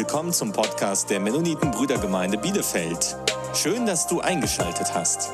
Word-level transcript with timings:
Willkommen 0.00 0.32
zum 0.32 0.50
Podcast 0.52 1.10
der 1.10 1.20
Mennoniten 1.20 1.72
Brüdergemeinde 1.72 2.38
Bielefeld. 2.38 3.18
Schön, 3.52 3.84
dass 3.84 4.06
du 4.06 4.22
eingeschaltet 4.22 4.94
hast. 4.94 5.30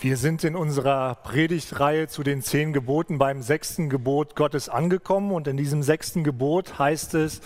Wir 0.00 0.16
sind 0.16 0.42
in 0.42 0.56
unserer 0.56 1.14
Predigtreihe 1.14 2.08
zu 2.08 2.24
den 2.24 2.42
zehn 2.42 2.72
Geboten 2.72 3.18
beim 3.18 3.42
sechsten 3.42 3.88
Gebot 3.88 4.34
Gottes 4.34 4.68
angekommen 4.68 5.30
und 5.30 5.46
in 5.46 5.56
diesem 5.56 5.84
sechsten 5.84 6.24
Gebot 6.24 6.80
heißt 6.80 7.14
es, 7.14 7.40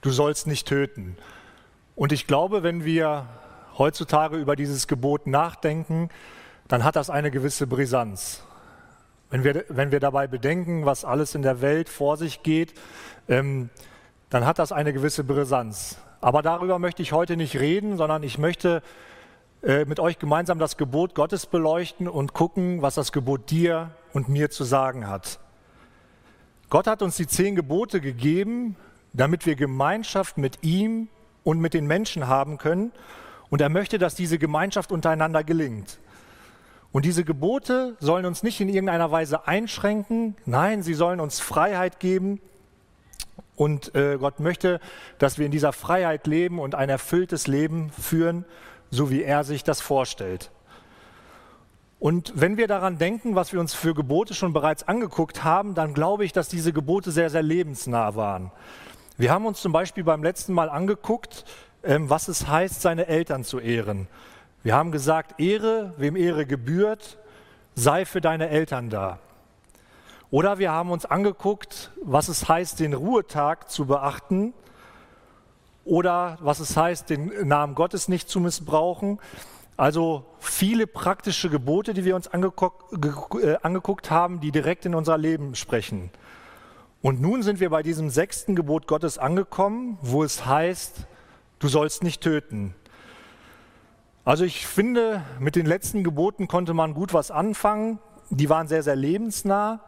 du 0.00 0.10
sollst 0.10 0.46
nicht 0.46 0.68
töten. 0.68 1.16
Und 1.96 2.12
ich 2.12 2.28
glaube, 2.28 2.62
wenn 2.62 2.84
wir 2.84 3.26
heutzutage 3.76 4.36
über 4.36 4.54
dieses 4.54 4.86
Gebot 4.86 5.26
nachdenken, 5.26 6.10
dann 6.68 6.84
hat 6.84 6.94
das 6.94 7.10
eine 7.10 7.32
gewisse 7.32 7.66
Brisanz. 7.66 8.44
Wenn 9.34 9.42
wir, 9.42 9.64
wenn 9.68 9.90
wir 9.90 9.98
dabei 9.98 10.28
bedenken, 10.28 10.86
was 10.86 11.04
alles 11.04 11.34
in 11.34 11.42
der 11.42 11.60
Welt 11.60 11.88
vor 11.88 12.16
sich 12.16 12.44
geht, 12.44 12.72
ähm, 13.28 13.68
dann 14.30 14.46
hat 14.46 14.60
das 14.60 14.70
eine 14.70 14.92
gewisse 14.92 15.24
Brisanz. 15.24 15.96
Aber 16.20 16.40
darüber 16.40 16.78
möchte 16.78 17.02
ich 17.02 17.10
heute 17.10 17.36
nicht 17.36 17.58
reden, 17.58 17.96
sondern 17.96 18.22
ich 18.22 18.38
möchte 18.38 18.80
äh, 19.64 19.86
mit 19.86 19.98
euch 19.98 20.20
gemeinsam 20.20 20.60
das 20.60 20.76
Gebot 20.76 21.16
Gottes 21.16 21.46
beleuchten 21.46 22.06
und 22.06 22.32
gucken, 22.32 22.80
was 22.80 22.94
das 22.94 23.10
Gebot 23.10 23.50
dir 23.50 23.90
und 24.12 24.28
mir 24.28 24.50
zu 24.50 24.62
sagen 24.62 25.08
hat. 25.08 25.40
Gott 26.70 26.86
hat 26.86 27.02
uns 27.02 27.16
die 27.16 27.26
zehn 27.26 27.56
Gebote 27.56 28.00
gegeben, 28.00 28.76
damit 29.14 29.46
wir 29.46 29.56
Gemeinschaft 29.56 30.38
mit 30.38 30.62
ihm 30.62 31.08
und 31.42 31.58
mit 31.58 31.74
den 31.74 31.88
Menschen 31.88 32.28
haben 32.28 32.56
können. 32.56 32.92
Und 33.50 33.60
er 33.60 33.68
möchte, 33.68 33.98
dass 33.98 34.14
diese 34.14 34.38
Gemeinschaft 34.38 34.92
untereinander 34.92 35.42
gelingt. 35.42 35.98
Und 36.94 37.04
diese 37.04 37.24
Gebote 37.24 37.96
sollen 37.98 38.24
uns 38.24 38.44
nicht 38.44 38.60
in 38.60 38.68
irgendeiner 38.68 39.10
Weise 39.10 39.48
einschränken, 39.48 40.36
nein, 40.46 40.84
sie 40.84 40.94
sollen 40.94 41.18
uns 41.18 41.40
Freiheit 41.40 41.98
geben. 41.98 42.40
Und 43.56 43.96
äh, 43.96 44.16
Gott 44.16 44.38
möchte, 44.38 44.78
dass 45.18 45.36
wir 45.36 45.44
in 45.44 45.50
dieser 45.50 45.72
Freiheit 45.72 46.28
leben 46.28 46.60
und 46.60 46.76
ein 46.76 46.88
erfülltes 46.88 47.48
Leben 47.48 47.90
führen, 47.90 48.44
so 48.92 49.10
wie 49.10 49.24
er 49.24 49.42
sich 49.42 49.64
das 49.64 49.80
vorstellt. 49.80 50.52
Und 51.98 52.32
wenn 52.36 52.56
wir 52.58 52.68
daran 52.68 52.96
denken, 52.96 53.34
was 53.34 53.52
wir 53.52 53.58
uns 53.58 53.74
für 53.74 53.92
Gebote 53.92 54.32
schon 54.32 54.52
bereits 54.52 54.86
angeguckt 54.86 55.42
haben, 55.42 55.74
dann 55.74 55.94
glaube 55.94 56.24
ich, 56.24 56.32
dass 56.32 56.48
diese 56.48 56.72
Gebote 56.72 57.10
sehr, 57.10 57.28
sehr 57.28 57.42
lebensnah 57.42 58.14
waren. 58.14 58.52
Wir 59.16 59.32
haben 59.32 59.46
uns 59.46 59.60
zum 59.60 59.72
Beispiel 59.72 60.04
beim 60.04 60.22
letzten 60.22 60.52
Mal 60.52 60.70
angeguckt, 60.70 61.44
ähm, 61.82 62.08
was 62.08 62.28
es 62.28 62.46
heißt, 62.46 62.80
seine 62.80 63.08
Eltern 63.08 63.42
zu 63.42 63.58
ehren. 63.58 64.06
Wir 64.64 64.74
haben 64.74 64.92
gesagt, 64.92 65.38
Ehre, 65.38 65.92
wem 65.98 66.16
Ehre 66.16 66.46
gebührt, 66.46 67.18
sei 67.74 68.06
für 68.06 68.22
deine 68.22 68.48
Eltern 68.48 68.88
da. 68.88 69.18
Oder 70.30 70.58
wir 70.58 70.72
haben 70.72 70.90
uns 70.90 71.04
angeguckt, 71.04 71.92
was 72.02 72.28
es 72.28 72.48
heißt, 72.48 72.80
den 72.80 72.94
Ruhetag 72.94 73.70
zu 73.70 73.84
beachten 73.84 74.54
oder 75.84 76.38
was 76.40 76.60
es 76.60 76.78
heißt, 76.78 77.10
den 77.10 77.46
Namen 77.46 77.74
Gottes 77.74 78.08
nicht 78.08 78.30
zu 78.30 78.40
missbrauchen. 78.40 79.20
Also 79.76 80.24
viele 80.38 80.86
praktische 80.86 81.50
Gebote, 81.50 81.92
die 81.92 82.06
wir 82.06 82.16
uns 82.16 82.28
angeguckt, 82.28 83.36
äh, 83.44 84.10
haben, 84.10 84.40
die 84.40 84.50
direkt 84.50 84.86
in 84.86 84.94
unser 84.94 85.18
Leben 85.18 85.56
sprechen. 85.56 86.10
Und 87.02 87.20
nun 87.20 87.42
sind 87.42 87.60
wir 87.60 87.68
bei 87.68 87.82
diesem 87.82 88.08
sechsten 88.08 88.56
Gebot 88.56 88.86
Gottes 88.86 89.18
angekommen, 89.18 89.98
wo 90.00 90.24
es 90.24 90.46
heißt, 90.46 91.06
du 91.58 91.68
sollst 91.68 92.02
nicht 92.02 92.22
töten. 92.22 92.74
Also 94.24 94.44
ich 94.44 94.66
finde, 94.66 95.22
mit 95.38 95.54
den 95.54 95.66
letzten 95.66 96.02
Geboten 96.02 96.48
konnte 96.48 96.72
man 96.72 96.94
gut 96.94 97.12
was 97.12 97.30
anfangen. 97.30 97.98
Die 98.30 98.48
waren 98.48 98.68
sehr, 98.68 98.82
sehr 98.82 98.96
lebensnah. 98.96 99.80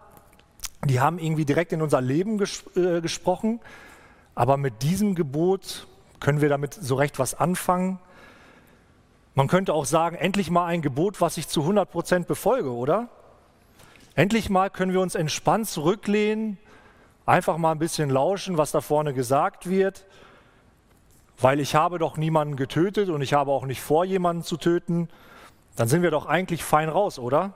Die 0.85 1.01
haben 1.01 1.19
irgendwie 1.19 1.47
direkt 1.47 1.73
in 1.73 1.81
unser 1.81 2.03
Leben 2.03 2.37
ges 2.37 2.65
äh, 2.77 3.01
gesprochen. 3.01 3.61
Aber 4.35 4.59
mit 4.59 4.83
diesem 4.83 5.15
Gebot 5.15 5.87
können 6.21 6.43
wir 6.43 6.51
damit 6.51 6.75
so 6.75 6.97
recht 6.97 7.19
was 7.19 7.33
anfangen. 7.33 7.99
Man 9.35 9.49
könnte 9.49 9.73
auch 9.73 9.87
sagen, 9.87 10.17
endlich 10.17 10.51
mal 10.51 10.67
ein 10.67 10.83
Gebot, 10.83 11.23
was 11.23 11.39
ich 11.39 11.49
zu 11.49 11.63
100 11.63 11.91
Prozent 11.91 12.27
befolge, 12.27 12.71
oder? 12.71 13.09
Endlich 14.15 14.51
mal 14.51 14.69
können 14.69 14.93
wir 14.93 15.01
uns 15.01 15.15
entspannt 15.15 15.67
zurücklehnen, 15.69 16.59
einfach 17.25 17.57
mal 17.57 17.73
ein 17.73 17.79
bisschen 17.79 18.11
lauschen, 18.11 18.59
was 18.59 18.71
da 18.71 18.83
vorne 18.83 19.15
gesagt 19.15 19.69
wird 19.69 20.07
weil 21.39 21.61
ich 21.61 21.75
habe 21.75 21.99
doch 21.99 22.17
niemanden 22.17 22.57
getötet 22.57 23.09
und 23.09 23.21
ich 23.21 23.35
habe 23.35 23.51
auch 23.51 23.67
nicht 23.67 23.81
vor, 23.81 24.05
jemanden 24.05 24.43
zu 24.43 24.57
töten, 24.57 25.09
dann 25.77 25.89
sind 25.89 26.03
wir 26.03 26.11
doch 26.11 26.27
eigentlich 26.27 26.65
fein 26.65 26.89
raus, 26.89 27.19
oder? 27.19 27.55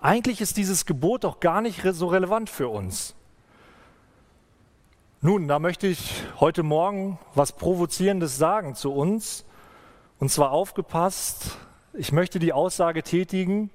Eigentlich 0.00 0.40
ist 0.40 0.56
dieses 0.56 0.86
Gebot 0.86 1.24
doch 1.24 1.40
gar 1.40 1.60
nicht 1.60 1.82
so 1.82 2.06
relevant 2.06 2.50
für 2.50 2.68
uns. 2.68 3.14
Nun, 5.22 5.48
da 5.48 5.58
möchte 5.58 5.86
ich 5.86 6.24
heute 6.38 6.62
Morgen 6.62 7.18
was 7.34 7.52
Provozierendes 7.52 8.38
sagen 8.38 8.74
zu 8.74 8.92
uns. 8.92 9.44
Und 10.18 10.30
zwar 10.30 10.50
aufgepasst, 10.50 11.58
ich 11.92 12.12
möchte 12.12 12.38
die 12.38 12.54
Aussage 12.54 13.02
tätigen, 13.02 13.70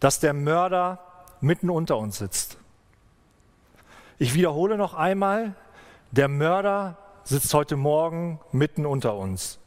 dass 0.00 0.20
der 0.20 0.32
Mörder 0.32 1.00
mitten 1.40 1.68
unter 1.68 1.98
uns 1.98 2.18
sitzt. 2.18 2.58
Ich 4.18 4.32
wiederhole 4.32 4.78
noch 4.78 4.94
einmal, 4.94 5.54
der 6.12 6.28
Mörder 6.28 6.96
sitzt 7.26 7.52
heute 7.54 7.74
Morgen 7.74 8.38
mitten 8.52 8.86
unter 8.86 9.16
uns. 9.16 9.58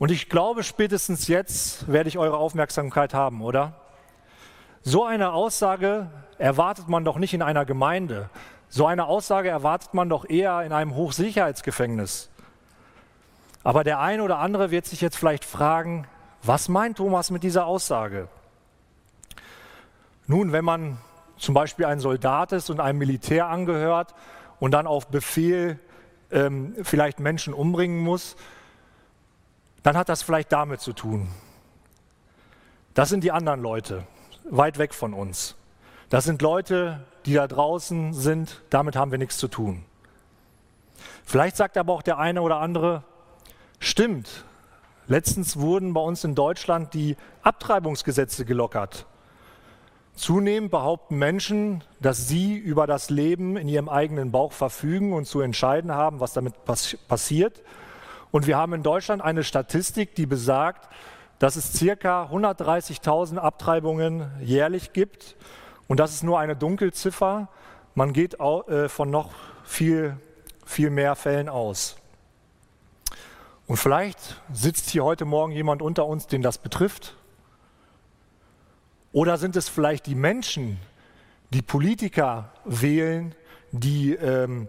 Und 0.00 0.10
ich 0.10 0.28
glaube, 0.28 0.64
spätestens 0.64 1.28
jetzt 1.28 1.90
werde 1.90 2.08
ich 2.08 2.18
eure 2.18 2.38
Aufmerksamkeit 2.38 3.14
haben, 3.14 3.40
oder? 3.40 3.74
So 4.82 5.04
eine 5.04 5.32
Aussage 5.32 6.10
erwartet 6.38 6.88
man 6.88 7.04
doch 7.04 7.18
nicht 7.18 7.34
in 7.34 7.42
einer 7.42 7.64
Gemeinde. 7.64 8.30
So 8.68 8.84
eine 8.86 9.06
Aussage 9.06 9.48
erwartet 9.48 9.94
man 9.94 10.08
doch 10.08 10.28
eher 10.28 10.62
in 10.62 10.72
einem 10.72 10.96
Hochsicherheitsgefängnis. 10.96 12.30
Aber 13.62 13.84
der 13.84 14.00
eine 14.00 14.24
oder 14.24 14.38
andere 14.38 14.72
wird 14.72 14.86
sich 14.86 15.00
jetzt 15.00 15.16
vielleicht 15.16 15.44
fragen, 15.44 16.08
was 16.42 16.68
meint 16.68 16.96
Thomas 16.96 17.30
mit 17.30 17.44
dieser 17.44 17.66
Aussage? 17.66 18.26
Nun, 20.26 20.50
wenn 20.50 20.64
man 20.64 20.98
zum 21.36 21.54
Beispiel 21.54 21.84
ein 21.84 22.00
Soldat 22.00 22.50
ist 22.50 22.70
und 22.70 22.80
einem 22.80 22.98
Militär 22.98 23.46
angehört 23.46 24.14
und 24.58 24.72
dann 24.72 24.88
auf 24.88 25.06
Befehl 25.06 25.78
ähm, 26.30 26.74
vielleicht 26.82 27.20
Menschen 27.20 27.54
umbringen 27.54 27.98
muss, 27.98 28.36
dann 29.82 29.96
hat 29.96 30.08
das 30.08 30.22
vielleicht 30.22 30.52
damit 30.52 30.80
zu 30.80 30.92
tun. 30.92 31.28
Das 32.94 33.08
sind 33.08 33.24
die 33.24 33.32
anderen 33.32 33.60
Leute, 33.60 34.06
weit 34.44 34.78
weg 34.78 34.94
von 34.94 35.14
uns. 35.14 35.56
Das 36.08 36.24
sind 36.24 36.42
Leute, 36.42 37.06
die 37.24 37.34
da 37.34 37.46
draußen 37.46 38.12
sind, 38.12 38.62
damit 38.70 38.96
haben 38.96 39.10
wir 39.10 39.18
nichts 39.18 39.38
zu 39.38 39.48
tun. 39.48 39.84
Vielleicht 41.24 41.56
sagt 41.56 41.78
aber 41.78 41.92
auch 41.92 42.02
der 42.02 42.18
eine 42.18 42.42
oder 42.42 42.58
andere, 42.58 43.04
stimmt, 43.78 44.44
letztens 45.06 45.56
wurden 45.56 45.94
bei 45.94 46.00
uns 46.00 46.24
in 46.24 46.34
Deutschland 46.34 46.92
die 46.94 47.16
Abtreibungsgesetze 47.42 48.44
gelockert. 48.44 49.06
Zunehmend 50.20 50.70
behaupten 50.70 51.16
Menschen, 51.16 51.82
dass 51.98 52.28
sie 52.28 52.54
über 52.54 52.86
das 52.86 53.08
Leben 53.08 53.56
in 53.56 53.68
ihrem 53.68 53.88
eigenen 53.88 54.30
Bauch 54.30 54.52
verfügen 54.52 55.14
und 55.14 55.24
zu 55.24 55.40
entscheiden 55.40 55.92
haben, 55.92 56.20
was 56.20 56.34
damit 56.34 56.66
pass 56.66 56.98
passiert. 57.08 57.62
Und 58.30 58.46
wir 58.46 58.58
haben 58.58 58.74
in 58.74 58.82
Deutschland 58.82 59.22
eine 59.22 59.44
Statistik, 59.44 60.14
die 60.14 60.26
besagt, 60.26 60.90
dass 61.38 61.56
es 61.56 61.72
circa 61.72 62.24
130.000 62.24 63.38
Abtreibungen 63.38 64.30
jährlich 64.42 64.92
gibt. 64.92 65.36
Und 65.88 65.98
das 66.00 66.12
ist 66.12 66.22
nur 66.22 66.38
eine 66.38 66.54
Dunkelziffer. 66.54 67.48
Man 67.94 68.12
geht 68.12 68.38
äh, 68.38 68.90
von 68.90 69.10
noch 69.10 69.30
viel, 69.64 70.18
viel 70.66 70.90
mehr 70.90 71.16
Fällen 71.16 71.48
aus. 71.48 71.96
Und 73.66 73.78
vielleicht 73.78 74.18
sitzt 74.52 74.90
hier 74.90 75.02
heute 75.02 75.24
Morgen 75.24 75.52
jemand 75.52 75.80
unter 75.80 76.04
uns, 76.04 76.26
den 76.26 76.42
das 76.42 76.58
betrifft. 76.58 77.16
Oder 79.12 79.38
sind 79.38 79.56
es 79.56 79.68
vielleicht 79.68 80.06
die 80.06 80.14
Menschen, 80.14 80.78
die 81.52 81.62
Politiker 81.62 82.52
wählen, 82.64 83.34
die 83.72 84.14
ähm, 84.14 84.68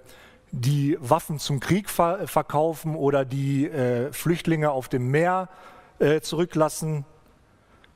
die 0.51 0.97
Waffen 0.99 1.39
zum 1.39 1.59
Krieg 1.59 1.89
ver 1.89 2.27
verkaufen 2.27 2.95
oder 2.95 3.23
die 3.23 3.67
äh, 3.67 4.11
Flüchtlinge 4.11 4.71
auf 4.71 4.89
dem 4.89 5.11
Meer 5.11 5.49
äh, 5.99 6.21
zurücklassen? 6.21 7.05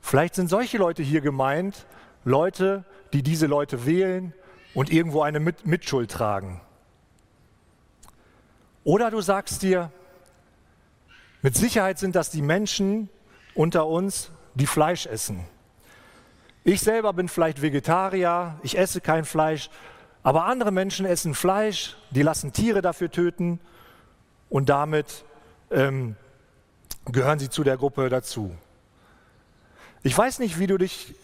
Vielleicht 0.00 0.36
sind 0.36 0.48
solche 0.48 0.78
Leute 0.78 1.02
hier 1.02 1.20
gemeint, 1.20 1.86
Leute, 2.24 2.84
die 3.12 3.22
diese 3.22 3.46
Leute 3.46 3.84
wählen 3.84 4.32
und 4.72 4.90
irgendwo 4.90 5.22
eine 5.22 5.40
Mit 5.40 5.66
Mitschuld 5.66 6.10
tragen. 6.12 6.60
Oder 8.84 9.10
du 9.10 9.20
sagst 9.20 9.62
dir, 9.62 9.90
mit 11.42 11.56
Sicherheit 11.56 11.98
sind 11.98 12.14
das 12.14 12.30
die 12.30 12.42
Menschen 12.42 13.08
unter 13.54 13.86
uns, 13.86 14.30
die 14.54 14.66
Fleisch 14.66 15.06
essen 15.06 15.44
ich 16.66 16.80
selber 16.80 17.12
bin 17.12 17.28
vielleicht 17.28 17.62
Vegetarier, 17.62 18.58
ich 18.64 18.76
esse 18.76 19.00
kein 19.00 19.24
Fleisch, 19.24 19.70
aber 20.24 20.46
andere 20.46 20.72
Menschen 20.72 21.06
essen 21.06 21.32
Fleisch, 21.32 21.96
die 22.10 22.22
lassen 22.22 22.52
Tiere 22.52 22.82
dafür 22.82 23.08
töten 23.08 23.60
und 24.50 24.68
damit 24.68 25.24
ähm, 25.70 26.16
gehören 27.04 27.38
sie 27.38 27.50
zu 27.50 27.62
der 27.62 27.76
Gruppe 27.76 28.08
dazu. 28.08 28.50
Ich 30.02 30.18
weiß 30.18 30.40
nicht, 30.40 30.58
wie 30.58 30.66
du 30.66 30.76
dich 30.76 31.14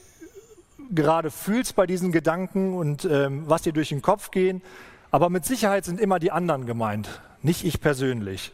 gerade 0.93 1.33
fühlst 1.33 1.75
bei 1.75 1.87
diesen 1.87 2.13
Gedanken 2.13 2.75
und 2.75 3.05
ähm, 3.05 3.43
was 3.49 3.63
dir 3.63 3.73
durch 3.73 3.89
den 3.89 4.01
Kopf 4.01 4.31
gehen. 4.31 4.63
Aber 5.11 5.29
mit 5.29 5.45
Sicherheit 5.45 5.85
sind 5.85 5.99
immer 5.99 6.21
die 6.21 6.31
anderen 6.31 6.67
gemeint, 6.67 7.21
nicht 7.43 7.65
ich 7.65 7.81
persönlich. 7.81 8.53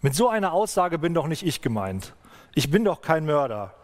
Mit 0.00 0.14
so 0.14 0.30
einer 0.30 0.54
Aussage 0.54 0.98
bin 0.98 1.12
doch 1.12 1.26
nicht 1.26 1.44
ich 1.44 1.60
gemeint. 1.60 2.14
Ich 2.54 2.70
bin 2.70 2.82
doch 2.82 3.02
kein 3.02 3.26
Mörder. 3.26 3.74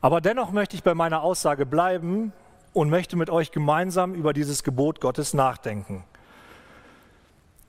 Aber 0.00 0.20
dennoch 0.20 0.52
möchte 0.52 0.76
ich 0.76 0.82
bei 0.82 0.94
meiner 0.94 1.22
Aussage 1.22 1.66
bleiben 1.66 2.32
und 2.72 2.90
möchte 2.90 3.16
mit 3.16 3.30
euch 3.30 3.50
gemeinsam 3.50 4.14
über 4.14 4.32
dieses 4.32 4.62
Gebot 4.62 5.00
Gottes 5.00 5.34
nachdenken. 5.34 6.04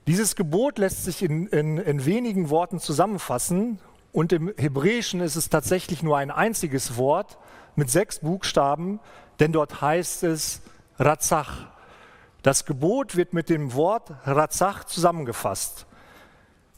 Dieses 0.06 0.36
Gebot 0.36 0.78
lässt 0.78 1.06
sich 1.06 1.24
in, 1.24 1.48
in, 1.48 1.78
in 1.78 2.06
wenigen 2.06 2.50
Worten 2.50 2.80
zusammenfassen 2.80 3.80
und 4.12 4.34
im 4.34 4.54
Hebräischen 4.58 5.22
ist 5.22 5.36
es 5.36 5.50
tatsächlich 5.50 6.04
nur 6.04 6.18
ein 6.18 6.32
einziges 6.32 6.98
Wort 6.98 7.38
mit 7.76 7.90
sechs 7.90 8.20
Buchstaben, 8.20 9.00
denn 9.40 9.52
dort 9.52 9.82
heißt 9.82 10.24
es 10.24 10.62
Razach. 10.98 11.68
Das 12.42 12.66
Gebot 12.66 13.16
wird 13.16 13.34
mit 13.34 13.50
dem 13.50 13.74
Wort 13.74 14.12
Razach 14.26 14.84
zusammengefasst. 14.84 15.86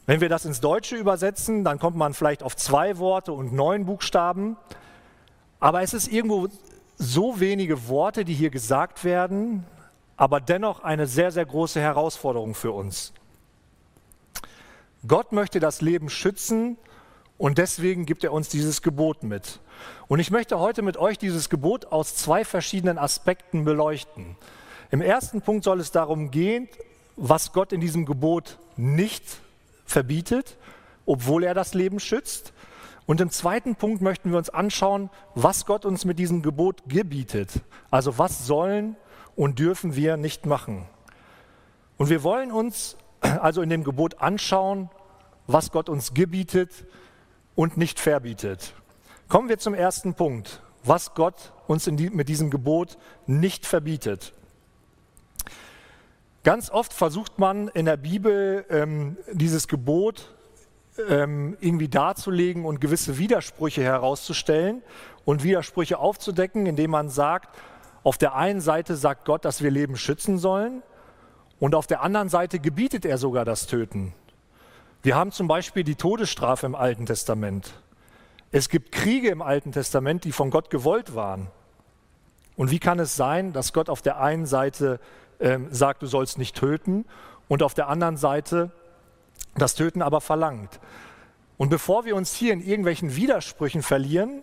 Wenn 0.06 0.19
wir 0.19 0.30
das 0.30 0.45
ins 0.45 0.59
Deutsche 0.59 0.95
übersetzen, 0.95 1.63
dann 1.63 1.80
kommt 1.80 1.95
man 1.95 2.13
vielleicht 2.13 2.44
auf 2.44 2.56
zwei 2.56 2.98
Worte 2.98 3.31
und 3.33 3.53
neun 3.53 3.86
Buchstaben. 3.86 4.57
Aber 5.62 5.84
es 5.84 5.94
ist 5.94 6.12
irgendwo 6.12 6.50
so 6.98 7.40
wenige 7.40 7.88
Worte, 7.88 8.25
die 8.25 8.34
hier 8.34 8.50
gesagt 8.50 9.06
werden, 9.06 9.63
aber 10.18 10.42
dennoch 10.42 10.84
eine 10.84 11.08
sehr, 11.08 11.31
sehr 11.31 11.46
große 11.46 11.80
Herausforderung 11.80 12.56
für 12.56 12.72
uns. 12.72 13.13
Gott 15.08 15.31
möchte 15.31 15.60
das 15.60 15.81
Leben 15.81 16.10
schützen 16.10 16.78
und 17.38 17.58
deswegen 17.58 18.06
gibt 18.06 18.24
er 18.24 18.34
uns 18.34 18.50
dieses 18.50 18.81
Gebot 18.81 19.24
mit. 19.24 19.60
Und 20.08 20.19
ich 20.19 20.31
möchte 20.31 20.60
heute 20.60 20.81
mit 20.81 20.98
euch 20.98 21.18
dieses 21.18 21.50
Gebot 21.50 21.86
aus 21.86 22.16
zwei 22.16 22.44
verschiedenen 22.44 22.98
Aspekten 22.98 23.63
beleuchten. 23.63 24.36
Im 24.90 25.02
ersten 25.02 25.42
Punkt 25.42 25.63
soll 25.63 25.80
es 25.80 25.92
darum 25.92 26.31
gehen, 26.31 26.69
was 27.16 27.54
Gott 27.54 27.72
in 27.72 27.81
diesem 27.81 28.06
Gebot 28.06 28.58
nicht 28.78 29.24
verbietet, 29.86 30.58
obwohl 31.06 31.44
er 31.44 31.54
das 31.54 31.74
Leben 31.75 32.00
schützt. 32.00 32.52
Und 33.12 33.19
im 33.19 33.30
zweiten 33.30 33.75
Punkt 33.75 34.02
möchten 34.02 34.31
wir 34.31 34.38
uns 34.38 34.50
anschauen, 34.50 35.10
was 35.36 35.66
Gott 35.66 35.84
uns 35.84 36.06
mit 36.06 36.18
diesem 36.18 36.42
Gebot 36.42 36.84
gebietet. 36.88 37.60
Also 37.90 38.18
was 38.18 38.48
sollen 38.48 38.96
und 39.36 39.60
dürfen 39.60 39.98
wir 39.98 40.16
nicht 40.16 40.46
machen. 40.46 40.86
Und 41.98 42.10
wir 42.10 42.24
wollen 42.24 42.54
uns 42.54 42.96
also 43.19 43.62
in 43.62 43.69
dem 43.69 43.84
Gebot 43.84 44.22
anschauen, 44.22 44.90
was 45.46 45.72
Gott 45.72 45.90
uns 45.90 46.13
gebietet 46.13 46.86
und 47.54 47.75
nicht 47.75 48.00
verbietet. 48.00 48.72
Kommen 49.28 49.50
wir 49.50 49.60
zum 49.60 49.74
ersten 49.74 50.13
Punkt, 50.13 50.62
was 50.86 51.13
Gott 51.13 51.52
uns 51.68 51.84
die, 51.84 52.10
mit 52.12 52.30
diesem 52.30 52.50
Gebot 52.50 52.98
nicht 53.28 53.66
verbietet. 53.66 54.31
Ganz 56.46 56.69
oft 56.69 56.94
versucht 56.94 57.40
man 57.40 57.68
in 57.68 57.88
der 57.88 57.98
Bibel 57.98 58.66
ähm, 58.69 59.18
dieses 59.34 59.68
Gebot 59.68 60.34
ähm, 61.09 61.57
irgendwie 61.59 61.88
darzulegen 61.88 62.65
und 62.65 62.81
gewisse 62.81 63.18
Widersprüche 63.18 63.83
herauszustellen 63.83 64.81
und 65.25 65.44
Widersprüche 65.44 66.00
aufzudecken, 66.00 66.65
indem 66.65 66.92
man 66.92 67.09
sagt, 67.09 67.57
auf 68.03 68.18
der 68.18 68.36
einen 68.36 68.62
Seite 68.62 68.95
sagt 68.95 69.25
Gott, 69.25 69.45
dass 69.45 69.62
wir 69.62 69.71
Leben 69.71 69.95
schützen 69.95 70.38
sollen 70.38 70.81
und 71.59 71.75
auf 71.75 71.88
der 71.88 72.01
anderen 72.01 72.30
Seite 72.30 72.59
gebietet 72.59 73.06
er 73.06 73.18
sogar 73.18 73.45
das 73.45 73.68
Töten. 73.68 74.13
Wir 75.03 75.15
haben 75.15 75.31
zum 75.31 75.48
Beispiel 75.48 75.83
die 75.83 75.95
Todesstrafe 75.95 76.65
im 76.65 76.75
Alten 76.75 77.06
Testament. 77.06 77.74
Es 78.51 78.69
gibt 78.69 78.92
Kriege 78.92 79.30
im 79.30 79.42
Alten 79.42 79.71
Testament, 79.71 80.24
die 80.25 80.31
von 80.31 80.50
Gott 80.50 80.69
gewollt 80.69 81.15
waren. 81.15 81.48
Und 82.57 82.69
wie 82.69 82.80
kann 82.80 83.00
es 83.00 83.15
sein, 83.15 83.53
dass 83.53 83.74
Gott 83.74 83.89
auf 83.89 84.01
der 84.01 84.19
einen 84.19 84.45
Seite 84.45 85.00
ähm, 85.39 85.68
sagt, 85.71 86.01
du 86.01 86.07
sollst 86.07 86.38
nicht 86.38 86.56
töten 86.56 87.06
und 87.48 87.63
auf 87.63 87.74
der 87.74 87.88
anderen 87.88 88.18
Seite 88.18 88.71
das 89.56 89.75
Töten 89.75 90.01
aber 90.01 90.21
verlangt? 90.21 90.80
Und 91.57 91.69
bevor 91.69 92.06
wir 92.06 92.15
uns 92.15 92.33
hier 92.33 92.53
in 92.53 92.62
irgendwelchen 92.62 93.15
Widersprüchen 93.15 93.83
verlieren, 93.83 94.42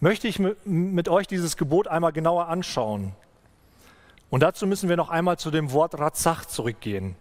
möchte 0.00 0.28
ich 0.28 0.38
mit 0.64 1.08
euch 1.08 1.26
dieses 1.26 1.56
Gebot 1.56 1.88
einmal 1.88 2.12
genauer 2.12 2.48
anschauen. 2.48 3.14
Und 4.30 4.42
dazu 4.42 4.66
müssen 4.66 4.88
wir 4.88 4.96
noch 4.96 5.10
einmal 5.10 5.38
zu 5.38 5.50
dem 5.50 5.72
Wort 5.72 5.98
Razach 5.98 6.44
zurückgehen. 6.44 7.16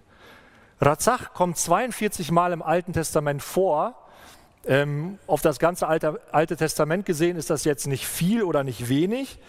Razach 0.82 1.34
kommt 1.34 1.58
42 1.58 2.32
Mal 2.32 2.54
im 2.54 2.64
Alten 2.64 2.94
Testament 2.94 3.44
vor. 3.44 3.96
Ähm, 4.66 5.20
auf 5.28 5.42
das 5.42 5.60
ganze 5.60 5.88
Alte, 5.88 6.20
Alte 6.32 6.58
Testament 6.58 7.06
gesehen 7.06 7.38
ist 7.38 7.50
das 7.50 7.66
jetzt 7.66 7.86
nicht 7.86 8.08
viel 8.08 8.44
oder 8.44 8.64
nicht 8.64 8.90
wenig, 8.90 9.40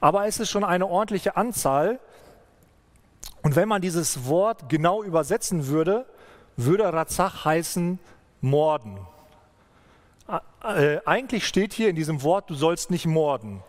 aber 0.00 0.26
es 0.26 0.40
ist 0.40 0.50
schon 0.50 0.64
eine 0.64 0.86
ordentliche 0.86 1.36
Anzahl. 1.36 2.00
Und 3.42 3.56
wenn 3.56 3.68
man 3.68 3.80
dieses 3.80 4.26
Wort 4.26 4.68
genau 4.68 5.02
übersetzen 5.02 5.68
würde, 5.68 6.06
würde 6.56 6.92
Razach 6.92 7.44
heißen 7.44 7.98
morden. 8.40 8.98
Äh, 10.62 10.98
eigentlich 11.04 11.46
steht 11.46 11.72
hier 11.72 11.88
in 11.88 11.96
diesem 11.96 12.22
Wort, 12.22 12.50
du 12.50 12.54
sollst 12.54 12.90
nicht 12.90 13.06
morden. 13.06 13.62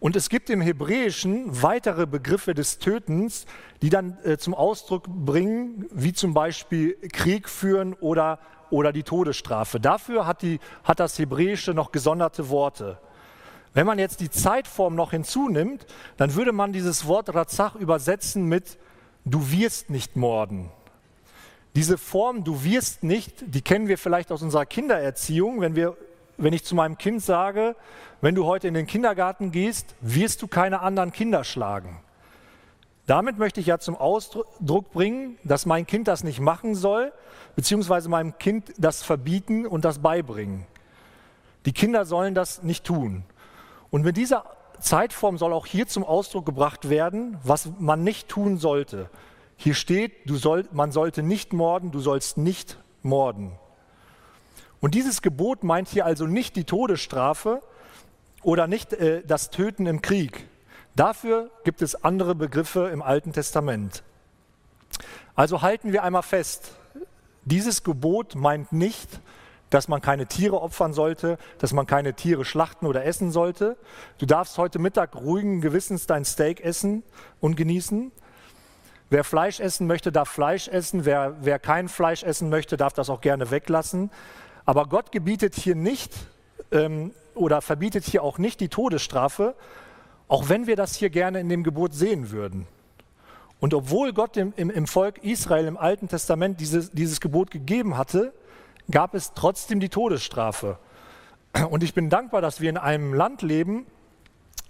Und 0.00 0.14
es 0.14 0.28
gibt 0.28 0.48
im 0.48 0.60
Hebräischen 0.60 1.62
weitere 1.62 2.06
Begriffe 2.06 2.54
des 2.54 2.78
Tötens, 2.78 3.46
die 3.82 3.90
dann 3.90 4.16
äh, 4.24 4.38
zum 4.38 4.54
Ausdruck 4.54 5.08
bringen, 5.08 5.86
wie 5.90 6.12
zum 6.12 6.34
Beispiel 6.34 6.96
Krieg 7.12 7.48
führen 7.48 7.94
oder, 7.94 8.38
oder 8.70 8.92
die 8.92 9.02
Todesstrafe. 9.02 9.80
Dafür 9.80 10.26
hat, 10.26 10.42
die, 10.42 10.60
hat 10.84 11.00
das 11.00 11.18
Hebräische 11.18 11.74
noch 11.74 11.90
gesonderte 11.90 12.48
Worte. 12.48 12.98
Wenn 13.74 13.86
man 13.86 13.98
jetzt 13.98 14.20
die 14.20 14.30
Zeitform 14.30 14.94
noch 14.94 15.10
hinzunimmt, 15.10 15.86
dann 16.16 16.34
würde 16.34 16.52
man 16.52 16.72
dieses 16.72 17.06
Wort 17.06 17.34
Razach 17.34 17.74
übersetzen 17.74 18.46
mit 18.46 18.78
Du 19.24 19.50
wirst 19.50 19.90
nicht 19.90 20.16
morden. 20.16 20.70
Diese 21.78 21.96
Form, 21.96 22.42
du 22.42 22.64
wirst 22.64 23.04
nicht, 23.04 23.54
die 23.54 23.62
kennen 23.62 23.86
wir 23.86 23.98
vielleicht 23.98 24.32
aus 24.32 24.42
unserer 24.42 24.66
Kindererziehung, 24.66 25.60
wenn 25.60 25.76
wir 25.76 25.96
wenn 26.36 26.52
ich 26.52 26.64
zu 26.64 26.74
meinem 26.74 26.98
Kind 26.98 27.22
sage, 27.22 27.76
wenn 28.20 28.34
du 28.34 28.46
heute 28.46 28.66
in 28.66 28.74
den 28.74 28.88
Kindergarten 28.88 29.52
gehst, 29.52 29.94
wirst 30.00 30.42
du 30.42 30.48
keine 30.48 30.80
anderen 30.80 31.12
Kinder 31.12 31.44
schlagen. 31.44 32.00
Damit 33.06 33.38
möchte 33.38 33.60
ich 33.60 33.66
ja 33.66 33.78
zum 33.78 33.94
Ausdruck 33.94 34.90
bringen, 34.90 35.38
dass 35.44 35.66
mein 35.66 35.86
Kind 35.86 36.08
das 36.08 36.24
nicht 36.24 36.40
machen 36.40 36.74
soll, 36.74 37.12
beziehungsweise 37.54 38.08
meinem 38.08 38.36
Kind 38.38 38.72
das 38.76 39.04
verbieten 39.04 39.64
und 39.64 39.84
das 39.84 40.00
beibringen. 40.00 40.66
Die 41.64 41.72
Kinder 41.72 42.06
sollen 42.06 42.34
das 42.34 42.64
nicht 42.64 42.82
tun. 42.82 43.22
Und 43.90 44.04
mit 44.04 44.16
dieser 44.16 44.46
Zeitform 44.80 45.38
soll 45.38 45.52
auch 45.52 45.66
hier 45.66 45.86
zum 45.86 46.02
Ausdruck 46.02 46.44
gebracht 46.44 46.90
werden, 46.90 47.38
was 47.44 47.70
man 47.78 48.02
nicht 48.02 48.28
tun 48.28 48.58
sollte. 48.58 49.08
Hier 49.60 49.74
steht, 49.74 50.12
soll, 50.26 50.68
man 50.70 50.92
sollte 50.92 51.24
nicht 51.24 51.52
morden, 51.52 51.90
du 51.90 51.98
sollst 51.98 52.38
nicht 52.38 52.78
morden. 53.02 53.58
Und 54.80 54.94
dieses 54.94 55.20
Gebot 55.20 55.64
meint 55.64 55.88
hier 55.88 56.06
also 56.06 56.26
nicht 56.26 56.54
die 56.54 56.62
Todesstrafe 56.62 57.60
oder 58.42 58.68
nicht 58.68 58.92
äh, 58.92 59.22
das 59.26 59.50
Töten 59.50 59.86
im 59.86 60.00
Krieg. 60.00 60.46
Dafür 60.94 61.50
gibt 61.64 61.82
es 61.82 62.04
andere 62.04 62.36
Begriffe 62.36 62.88
im 62.92 63.02
Alten 63.02 63.32
Testament. 63.32 64.04
Also 65.34 65.60
halten 65.60 65.92
wir 65.92 66.04
einmal 66.04 66.22
fest, 66.22 66.72
dieses 67.44 67.82
Gebot 67.82 68.36
meint 68.36 68.72
nicht, 68.72 69.20
dass 69.70 69.88
man 69.88 70.00
keine 70.00 70.26
Tiere 70.26 70.62
opfern 70.62 70.92
sollte, 70.92 71.36
dass 71.58 71.72
man 71.72 71.84
keine 71.84 72.14
Tiere 72.14 72.44
schlachten 72.44 72.86
oder 72.86 73.04
essen 73.04 73.32
sollte. 73.32 73.76
Du 74.18 74.26
darfst 74.26 74.56
heute 74.56 74.78
Mittag 74.78 75.16
ruhigen 75.16 75.60
Gewissens 75.60 76.06
dein 76.06 76.24
Steak 76.24 76.60
essen 76.60 77.02
und 77.40 77.56
genießen. 77.56 78.12
Wer 79.10 79.24
Fleisch 79.24 79.58
essen 79.60 79.86
möchte, 79.86 80.12
darf 80.12 80.28
Fleisch 80.28 80.68
essen. 80.68 81.04
Wer, 81.04 81.36
wer 81.40 81.58
kein 81.58 81.88
Fleisch 81.88 82.22
essen 82.22 82.50
möchte, 82.50 82.76
darf 82.76 82.92
das 82.92 83.08
auch 83.08 83.20
gerne 83.20 83.50
weglassen. 83.50 84.10
Aber 84.66 84.86
Gott 84.86 85.12
gebietet 85.12 85.54
hier 85.54 85.74
nicht 85.74 86.12
ähm, 86.72 87.12
oder 87.34 87.62
verbietet 87.62 88.04
hier 88.04 88.22
auch 88.22 88.36
nicht 88.36 88.60
die 88.60 88.68
Todesstrafe, 88.68 89.54
auch 90.28 90.50
wenn 90.50 90.66
wir 90.66 90.76
das 90.76 90.94
hier 90.94 91.08
gerne 91.08 91.40
in 91.40 91.48
dem 91.48 91.64
Gebot 91.64 91.94
sehen 91.94 92.30
würden. 92.30 92.66
Und 93.60 93.72
obwohl 93.72 94.12
Gott 94.12 94.36
im, 94.36 94.52
im, 94.56 94.70
im 94.70 94.86
Volk 94.86 95.24
Israel 95.24 95.66
im 95.66 95.78
Alten 95.78 96.08
Testament 96.08 96.60
dieses, 96.60 96.90
dieses 96.90 97.20
Gebot 97.20 97.50
gegeben 97.50 97.96
hatte, 97.96 98.34
gab 98.90 99.14
es 99.14 99.32
trotzdem 99.34 99.80
die 99.80 99.88
Todesstrafe. 99.88 100.78
Und 101.70 101.82
ich 101.82 101.94
bin 101.94 102.10
dankbar, 102.10 102.42
dass 102.42 102.60
wir 102.60 102.68
in 102.68 102.76
einem 102.76 103.14
Land 103.14 103.40
leben, 103.40 103.86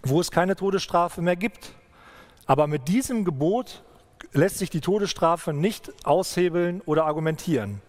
wo 0.05 0.21
es 0.21 0.31
keine 0.31 0.55
Todesstrafe 0.55 1.23
mehr 1.23 1.37
gibt. 1.37 1.73
Aber 2.47 2.67
mit 2.67 2.89
diesem 2.89 3.25
Gebot 3.25 3.83
lässt 4.33 4.59
sich 4.59 4.71
die 4.71 4.81
Todesstrafe 4.81 5.53
nicht 5.53 5.93
aushebeln 6.05 6.81
oder 6.85 7.07
argumentieren. 7.07 7.81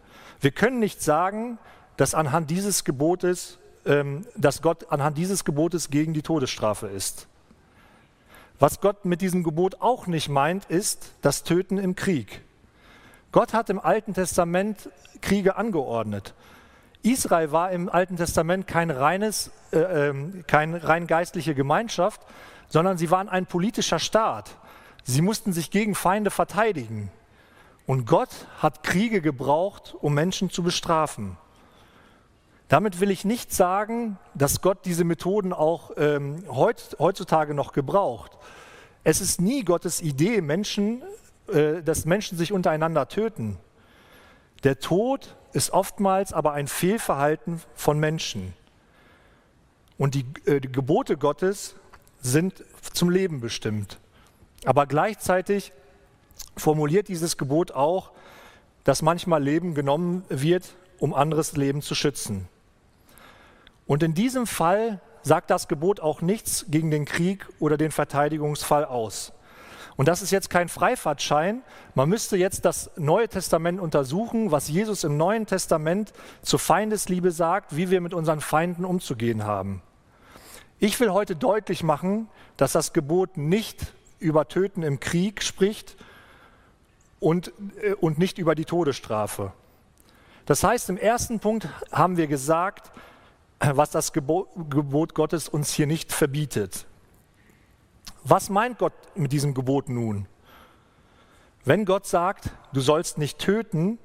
Wir 0.41 0.51
können 0.51 0.79
nicht 0.79 1.01
sagen, 1.01 1.57
dass 1.97 2.13
anhand 2.13 2.49
dieses 2.49 2.85
Gebotes, 2.85 3.59
ähm, 3.85 4.25
dass 4.37 4.61
Gott 4.61 4.91
anhand 4.91 5.17
dieses 5.17 5.43
Gebotes 5.43 5.89
gegen 5.89 6.13
die 6.13 6.21
Todesstrafe 6.21 6.87
ist. 6.87 7.27
Was 8.59 8.81
Gott 8.81 9.05
mit 9.05 9.21
diesem 9.21 9.43
Gebot 9.43 9.81
auch 9.81 10.07
nicht 10.07 10.29
meint, 10.29 10.65
ist 10.65 11.13
das 11.21 11.43
Töten 11.43 11.77
im 11.77 11.95
Krieg. 11.95 12.41
Gott 13.31 13.53
hat 13.53 13.69
im 13.69 13.79
Alten 13.79 14.13
Testament 14.13 14.89
Kriege 15.21 15.55
angeordnet. 15.55 16.33
Israel 17.01 17.51
war 17.51 17.71
im 17.71 17.87
Alten 17.89 18.17
Testament 18.17 18.67
kein 18.67 18.91
reines, 18.91 19.51
äh, 19.71 20.09
äh, 20.09 20.43
keine 20.47 20.83
rein 20.83 21.07
geistliche 21.07 21.55
Gemeinschaft, 21.55 22.21
sondern 22.67 22.97
sie 22.97 23.09
waren 23.11 23.29
ein 23.29 23.45
politischer 23.45 23.99
Staat. 23.99 24.55
Sie 25.09 25.23
mussten 25.23 25.53
sich 25.53 25.71
gegen 25.71 25.95
Feinde 25.95 26.29
verteidigen. 26.29 27.11
Und 27.87 28.05
Gott 28.05 28.29
hat 28.59 28.83
Kriege 28.83 29.21
gebraucht, 29.21 29.95
um 29.99 30.13
Menschen 30.13 30.51
zu 30.51 30.61
bestrafen. 30.61 31.35
Damit 32.67 32.99
will 32.99 33.09
ich 33.09 33.25
nicht 33.25 33.51
sagen, 33.51 34.19
dass 34.35 34.61
Gott 34.61 34.85
diese 34.85 35.05
Methoden 35.05 35.51
auch 35.51 35.93
ähm, 35.97 36.43
heut, 36.47 36.95
heutzutage 36.99 37.55
noch 37.55 37.73
gebraucht. 37.73 38.37
Es 39.03 39.19
ist 39.19 39.41
nie 39.41 39.63
Gottes 39.63 39.99
Idee, 39.99 40.41
Menschen, 40.41 41.01
äh, 41.47 41.81
dass 41.81 42.05
Menschen 42.05 42.37
sich 42.37 42.51
untereinander 42.51 43.07
töten. 43.07 43.57
Der 44.63 44.77
Tod 44.77 45.35
ist 45.53 45.71
oftmals 45.71 46.33
aber 46.33 46.51
ein 46.51 46.67
Fehlverhalten 46.67 47.63
von 47.73 47.99
Menschen. 47.99 48.53
Und 49.97 50.13
die, 50.13 50.25
äh, 50.45 50.59
die 50.59 50.71
Gebote 50.71 51.17
Gottes 51.17 51.73
sind 52.21 52.63
zum 52.93 53.09
Leben 53.09 53.39
bestimmt. 53.39 53.97
Aber 54.65 54.85
gleichzeitig 54.85 55.71
formuliert 56.57 57.07
dieses 57.07 57.37
Gebot 57.37 57.71
auch, 57.71 58.11
dass 58.83 59.01
manchmal 59.01 59.43
Leben 59.43 59.73
genommen 59.73 60.23
wird, 60.29 60.75
um 60.99 61.13
anderes 61.13 61.55
Leben 61.55 61.81
zu 61.81 61.95
schützen. 61.95 62.47
Und 63.87 64.03
in 64.03 64.13
diesem 64.13 64.47
Fall 64.47 64.99
sagt 65.21 65.49
das 65.49 65.67
Gebot 65.67 65.99
auch 65.99 66.21
nichts 66.21 66.65
gegen 66.69 66.91
den 66.91 67.05
Krieg 67.05 67.47
oder 67.59 67.77
den 67.77 67.91
Verteidigungsfall 67.91 68.85
aus. 68.85 69.33
Und 69.95 70.07
das 70.07 70.21
ist 70.21 70.31
jetzt 70.31 70.49
kein 70.49 70.69
Freifahrtschein. 70.69 71.61
Man 71.93 72.07
müsste 72.07 72.37
jetzt 72.37 72.63
das 72.63 72.89
Neue 72.95 73.27
Testament 73.27 73.81
untersuchen, 73.81 74.49
was 74.49 74.69
Jesus 74.69 75.03
im 75.03 75.17
Neuen 75.17 75.45
Testament 75.45 76.13
zur 76.41 76.59
Feindesliebe 76.59 77.31
sagt, 77.31 77.75
wie 77.75 77.89
wir 77.89 77.99
mit 77.99 78.13
unseren 78.13 78.39
Feinden 78.39 78.85
umzugehen 78.85 79.43
haben. 79.43 79.81
Ich 80.79 80.97
will 81.01 81.11
heute 81.11 81.35
deutlich 81.35 81.83
machen, 81.83 82.29
dass 82.55 82.71
das 82.71 82.93
Gebot 82.93 83.35
nicht 83.35 83.93
über 84.19 84.47
Töten 84.47 84.83
im 84.83 84.99
Krieg 84.99 85.41
spricht 85.43 85.95
und, 87.19 87.51
äh, 87.81 87.93
und 87.93 88.17
nicht 88.17 88.37
über 88.37 88.55
die 88.55 88.65
Todesstrafe. 88.65 89.53
Das 90.45 90.63
heißt, 90.63 90.89
im 90.89 90.97
ersten 90.97 91.39
Punkt 91.39 91.67
haben 91.91 92.17
wir 92.17 92.27
gesagt, 92.27 92.91
was 93.59 93.91
das 93.91 94.13
Gebot 94.13 95.13
Gottes 95.13 95.49
uns 95.49 95.73
hier 95.73 95.85
nicht 95.85 96.13
verbietet. 96.13 96.87
Was 98.23 98.49
meint 98.49 98.79
Gott 98.79 98.93
mit 99.15 99.31
diesem 99.31 99.53
Gebot 99.53 99.89
nun? 99.89 100.27
Wenn 101.65 101.85
Gott 101.85 102.07
sagt, 102.07 102.49
du 102.73 102.79
sollst 102.79 103.17
nicht 103.17 103.37
töten, 103.37 103.99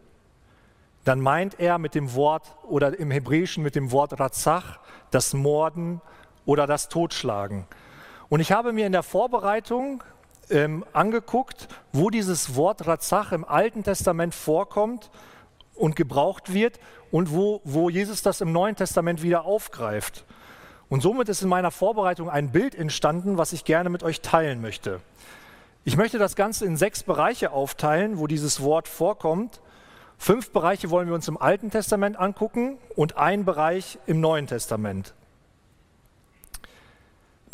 dann 1.05 1.21
meint 1.21 1.61
er 1.61 1.79
mit 1.79 1.95
dem 1.95 2.15
Wort 2.15 2.57
oder 2.65 2.99
im 2.99 3.11
Hebräischen 3.11 3.63
mit 3.63 3.75
dem 3.75 3.91
Wort 3.93 4.19
Ratzach 4.19 4.81
das 5.11 5.35
Morden 5.35 6.01
oder 6.47 6.67
das 6.67 6.89
Totschlagen. 6.89 7.67
Und 8.35 8.41
ich 8.41 8.51
habe 8.51 8.73
mir 8.73 8.85
in 8.85 8.91
der 8.91 9.05
Vorbereitung 9.05 10.03
ähm, 10.51 10.85
angeguckt, 10.93 11.69
wo 11.93 12.11
dieses 12.11 12.57
Wort 12.57 12.85
Ratzach 12.85 13.31
im 13.31 13.45
Alten 13.45 13.85
Testament 13.85 14.35
vorkommt 14.35 15.13
und 15.77 15.95
gebraucht 15.95 16.53
wird 16.53 16.81
und 17.13 17.33
wo, 17.33 17.61
wo 17.63 17.91
Jesus 17.91 18.23
das 18.23 18.41
im 18.41 18.51
Neuen 18.51 18.75
Testament 18.75 19.23
wieder 19.23 19.45
aufgreift. 19.45 20.25
Und 20.89 21.01
somit 21.01 21.29
ist 21.29 21.43
in 21.43 21.49
meiner 21.49 21.71
Vorbereitung 21.71 22.29
ein 22.29 22.51
Bild 22.51 22.75
entstanden, 22.75 23.39
was 23.39 23.53
ich 23.53 23.65
gerne 23.65 23.89
mit 23.89 24.03
euch 24.03 24.21
teilen 24.21 24.61
möchte. 24.61 24.99
Ich 25.85 25.97
möchte 25.97 26.19
das 26.19 26.35
Ganze 26.35 26.67
in 26.67 26.77
sechs 26.77 27.05
Bereiche 27.05 27.53
aufteilen, 27.53 28.19
wo 28.19 28.27
dieses 28.27 28.61
Wort 28.61 28.89
vorkommt. 28.89 29.61
Fünf 30.19 30.51
Bereiche 30.51 30.91
wollen 30.91 31.07
wir 31.07 31.15
uns 31.15 31.29
im 31.29 31.41
Alten 31.41 31.71
Testament 31.71 32.19
angucken 32.19 32.79
und 32.97 33.17
ein 33.17 33.45
Bereich 33.45 34.01
im 34.07 34.21
Neuen 34.21 34.49
Testament. 34.49 35.15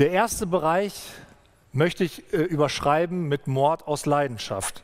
Der 0.00 0.12
erste 0.12 0.46
Bereich 0.46 0.94
möchte 1.74 2.04
ich 2.04 2.32
äh, 2.32 2.38
überschreiben 2.38 3.28
mit 3.28 3.46
Mord 3.46 3.86
aus 3.86 4.06
Leidenschaft. 4.06 4.82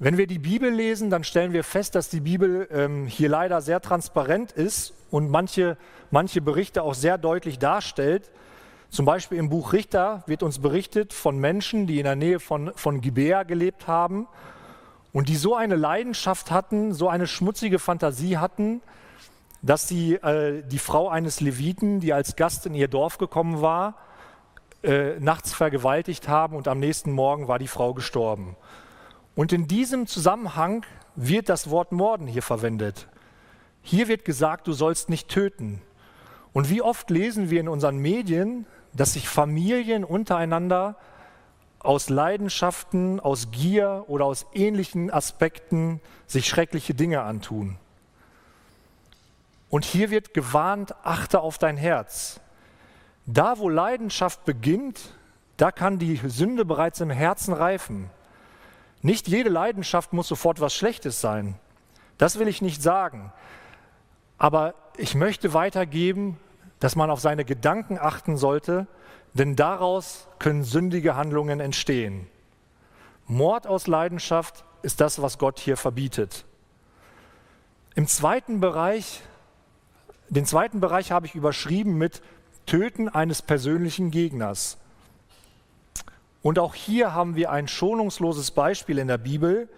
Wenn 0.00 0.16
wir 0.16 0.26
die 0.26 0.40
Bibel 0.40 0.72
lesen, 0.72 1.08
dann 1.08 1.22
stellen 1.22 1.52
wir 1.52 1.62
fest, 1.62 1.94
dass 1.94 2.08
die 2.08 2.18
Bibel 2.18 2.66
ähm, 2.72 3.06
hier 3.06 3.28
leider 3.28 3.62
sehr 3.62 3.80
transparent 3.80 4.50
ist 4.50 4.92
und 5.12 5.30
manche, 5.30 5.76
manche 6.10 6.40
Berichte 6.40 6.82
auch 6.82 6.94
sehr 6.94 7.16
deutlich 7.16 7.60
darstellt. 7.60 8.28
Zum 8.90 9.06
Beispiel 9.06 9.38
im 9.38 9.50
Buch 9.50 9.72
Richter 9.72 10.24
wird 10.26 10.42
uns 10.42 10.58
berichtet 10.58 11.12
von 11.12 11.38
Menschen, 11.38 11.86
die 11.86 11.98
in 11.98 12.04
der 12.06 12.16
Nähe 12.16 12.40
von, 12.40 12.72
von 12.74 13.00
Gibea 13.00 13.44
gelebt 13.44 13.86
haben 13.86 14.26
und 15.12 15.28
die 15.28 15.36
so 15.36 15.54
eine 15.54 15.76
Leidenschaft 15.76 16.50
hatten, 16.50 16.92
so 16.92 17.08
eine 17.08 17.28
schmutzige 17.28 17.78
Fantasie 17.78 18.38
hatten, 18.38 18.82
dass 19.66 19.88
sie 19.88 20.14
äh, 20.14 20.62
die 20.62 20.78
Frau 20.78 21.08
eines 21.08 21.40
Leviten, 21.40 22.00
die 22.00 22.12
als 22.12 22.36
Gast 22.36 22.66
in 22.66 22.74
ihr 22.74 22.88
Dorf 22.88 23.18
gekommen 23.18 23.60
war, 23.60 23.96
äh, 24.82 25.18
nachts 25.18 25.52
vergewaltigt 25.52 26.28
haben 26.28 26.56
und 26.56 26.68
am 26.68 26.78
nächsten 26.78 27.10
Morgen 27.10 27.48
war 27.48 27.58
die 27.58 27.68
Frau 27.68 27.92
gestorben. 27.92 28.56
Und 29.34 29.52
in 29.52 29.66
diesem 29.66 30.06
Zusammenhang 30.06 30.86
wird 31.16 31.48
das 31.48 31.70
Wort 31.70 31.92
Morden 31.92 32.26
hier 32.26 32.42
verwendet. 32.42 33.08
Hier 33.82 34.08
wird 34.08 34.24
gesagt, 34.24 34.66
du 34.66 34.72
sollst 34.72 35.08
nicht 35.10 35.28
töten. 35.28 35.82
Und 36.52 36.70
wie 36.70 36.82
oft 36.82 37.10
lesen 37.10 37.50
wir 37.50 37.60
in 37.60 37.68
unseren 37.68 37.98
Medien, 37.98 38.66
dass 38.94 39.12
sich 39.12 39.28
Familien 39.28 40.04
untereinander 40.04 40.96
aus 41.80 42.08
Leidenschaften, 42.08 43.20
aus 43.20 43.50
Gier 43.50 44.04
oder 44.08 44.24
aus 44.24 44.46
ähnlichen 44.54 45.10
Aspekten 45.10 46.00
sich 46.26 46.46
schreckliche 46.48 46.94
Dinge 46.94 47.22
antun. 47.22 47.78
Und 49.68 49.84
hier 49.84 50.10
wird 50.10 50.34
gewarnt, 50.34 50.94
achte 51.04 51.40
auf 51.40 51.58
dein 51.58 51.76
Herz. 51.76 52.40
Da, 53.26 53.58
wo 53.58 53.68
Leidenschaft 53.68 54.44
beginnt, 54.44 55.00
da 55.56 55.72
kann 55.72 55.98
die 55.98 56.20
Sünde 56.24 56.64
bereits 56.64 57.00
im 57.00 57.10
Herzen 57.10 57.52
reifen. 57.52 58.10
Nicht 59.02 59.28
jede 59.28 59.50
Leidenschaft 59.50 60.12
muss 60.12 60.28
sofort 60.28 60.60
was 60.60 60.74
Schlechtes 60.74 61.20
sein. 61.20 61.58
Das 62.18 62.38
will 62.38 62.48
ich 62.48 62.62
nicht 62.62 62.82
sagen. 62.82 63.32
Aber 64.38 64.74
ich 64.96 65.14
möchte 65.14 65.54
weitergeben, 65.54 66.38
dass 66.80 66.96
man 66.96 67.10
auf 67.10 67.20
seine 67.20 67.44
Gedanken 67.44 67.98
achten 67.98 68.36
sollte, 68.36 68.86
denn 69.34 69.56
daraus 69.56 70.28
können 70.38 70.62
sündige 70.62 71.16
Handlungen 71.16 71.60
entstehen. 71.60 72.28
Mord 73.26 73.66
aus 73.66 73.86
Leidenschaft 73.86 74.64
ist 74.82 75.00
das, 75.00 75.20
was 75.20 75.38
Gott 75.38 75.58
hier 75.58 75.76
verbietet. 75.76 76.44
Im 77.94 78.06
zweiten 78.06 78.60
Bereich, 78.60 79.22
den 80.28 80.46
zweiten 80.46 80.80
Bereich 80.80 81.12
habe 81.12 81.26
ich 81.26 81.34
überschrieben 81.34 81.98
mit 81.98 82.22
Töten 82.66 83.08
eines 83.08 83.42
persönlichen 83.42 84.10
Gegners. 84.10 84.78
Und 86.42 86.58
auch 86.58 86.74
hier 86.74 87.14
haben 87.14 87.36
wir 87.36 87.50
ein 87.50 87.68
schonungsloses 87.68 88.50
Beispiel 88.50 88.98
in 88.98 89.08
der 89.08 89.18
Bibel, 89.18 89.68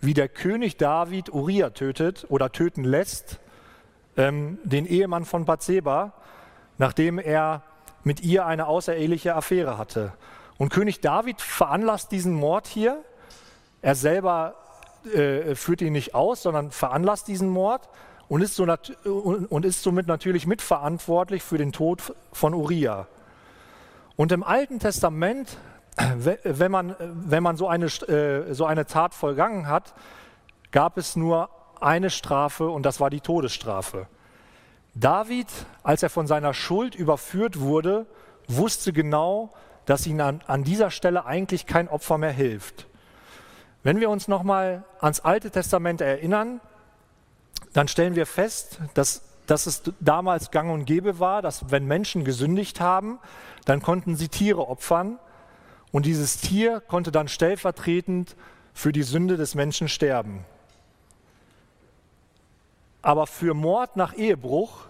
wie 0.00 0.14
der 0.14 0.28
König 0.28 0.76
David 0.76 1.32
Uriah 1.32 1.70
tötet 1.70 2.26
oder 2.28 2.50
töten 2.50 2.84
lässt, 2.84 3.38
ähm, 4.16 4.58
den 4.64 4.86
Ehemann 4.86 5.24
von 5.24 5.44
Bathseba, 5.44 6.12
nachdem 6.78 7.18
er 7.18 7.62
mit 8.04 8.20
ihr 8.22 8.46
eine 8.46 8.66
außereheliche 8.66 9.34
Affäre 9.34 9.78
hatte. 9.78 10.12
Und 10.58 10.70
König 10.70 11.00
David 11.00 11.40
veranlasst 11.40 12.10
diesen 12.12 12.34
Mord 12.34 12.66
hier. 12.66 13.02
Er 13.80 13.94
selber 13.94 14.54
äh, 15.12 15.54
führt 15.54 15.82
ihn 15.82 15.92
nicht 15.92 16.14
aus, 16.14 16.42
sondern 16.42 16.70
veranlasst 16.70 17.28
diesen 17.28 17.48
Mord 17.48 17.88
und 18.32 18.40
ist, 18.40 18.56
so 18.56 18.64
und 18.64 19.66
ist 19.66 19.82
somit 19.82 20.06
natürlich 20.06 20.46
mitverantwortlich 20.46 21.42
für 21.42 21.58
den 21.58 21.70
Tod 21.70 22.14
von 22.32 22.54
Uriah. 22.54 23.06
Und 24.16 24.32
im 24.32 24.42
Alten 24.42 24.78
Testament, 24.78 25.58
wenn 26.16 26.70
man, 26.70 26.96
wenn 26.98 27.42
man 27.42 27.58
so, 27.58 27.68
eine, 27.68 27.84
äh, 27.84 28.54
so 28.54 28.64
eine 28.64 28.86
Tat 28.86 29.12
vollgangen 29.12 29.66
hat, 29.68 29.92
gab 30.70 30.96
es 30.96 31.14
nur 31.14 31.50
eine 31.78 32.08
Strafe 32.08 32.70
und 32.70 32.86
das 32.86 33.00
war 33.00 33.10
die 33.10 33.20
Todesstrafe. 33.20 34.06
David, 34.94 35.48
als 35.82 36.02
er 36.02 36.08
von 36.08 36.26
seiner 36.26 36.54
Schuld 36.54 36.94
überführt 36.94 37.60
wurde, 37.60 38.06
wusste 38.48 38.94
genau, 38.94 39.52
dass 39.84 40.06
ihm 40.06 40.18
an, 40.20 40.40
an 40.46 40.64
dieser 40.64 40.90
Stelle 40.90 41.26
eigentlich 41.26 41.66
kein 41.66 41.86
Opfer 41.86 42.16
mehr 42.16 42.32
hilft. 42.32 42.86
Wenn 43.82 44.00
wir 44.00 44.08
uns 44.08 44.26
nochmal 44.26 44.84
ans 45.00 45.20
Alte 45.20 45.50
Testament 45.50 46.00
erinnern, 46.00 46.62
dann 47.72 47.88
stellen 47.88 48.14
wir 48.14 48.26
fest, 48.26 48.78
dass, 48.94 49.22
dass 49.46 49.66
es 49.66 49.82
damals 50.00 50.50
gang 50.50 50.70
und 50.70 50.84
gäbe 50.84 51.18
war, 51.18 51.42
dass 51.42 51.70
wenn 51.70 51.86
Menschen 51.86 52.24
gesündigt 52.24 52.80
haben, 52.80 53.18
dann 53.64 53.82
konnten 53.82 54.16
sie 54.16 54.28
Tiere 54.28 54.68
opfern 54.68 55.18
und 55.90 56.06
dieses 56.06 56.38
Tier 56.38 56.80
konnte 56.80 57.12
dann 57.12 57.28
stellvertretend 57.28 58.36
für 58.74 58.92
die 58.92 59.02
Sünde 59.02 59.36
des 59.36 59.54
Menschen 59.54 59.88
sterben. 59.88 60.44
Aber 63.02 63.26
für 63.26 63.54
Mord 63.54 63.96
nach 63.96 64.14
Ehebruch 64.14 64.86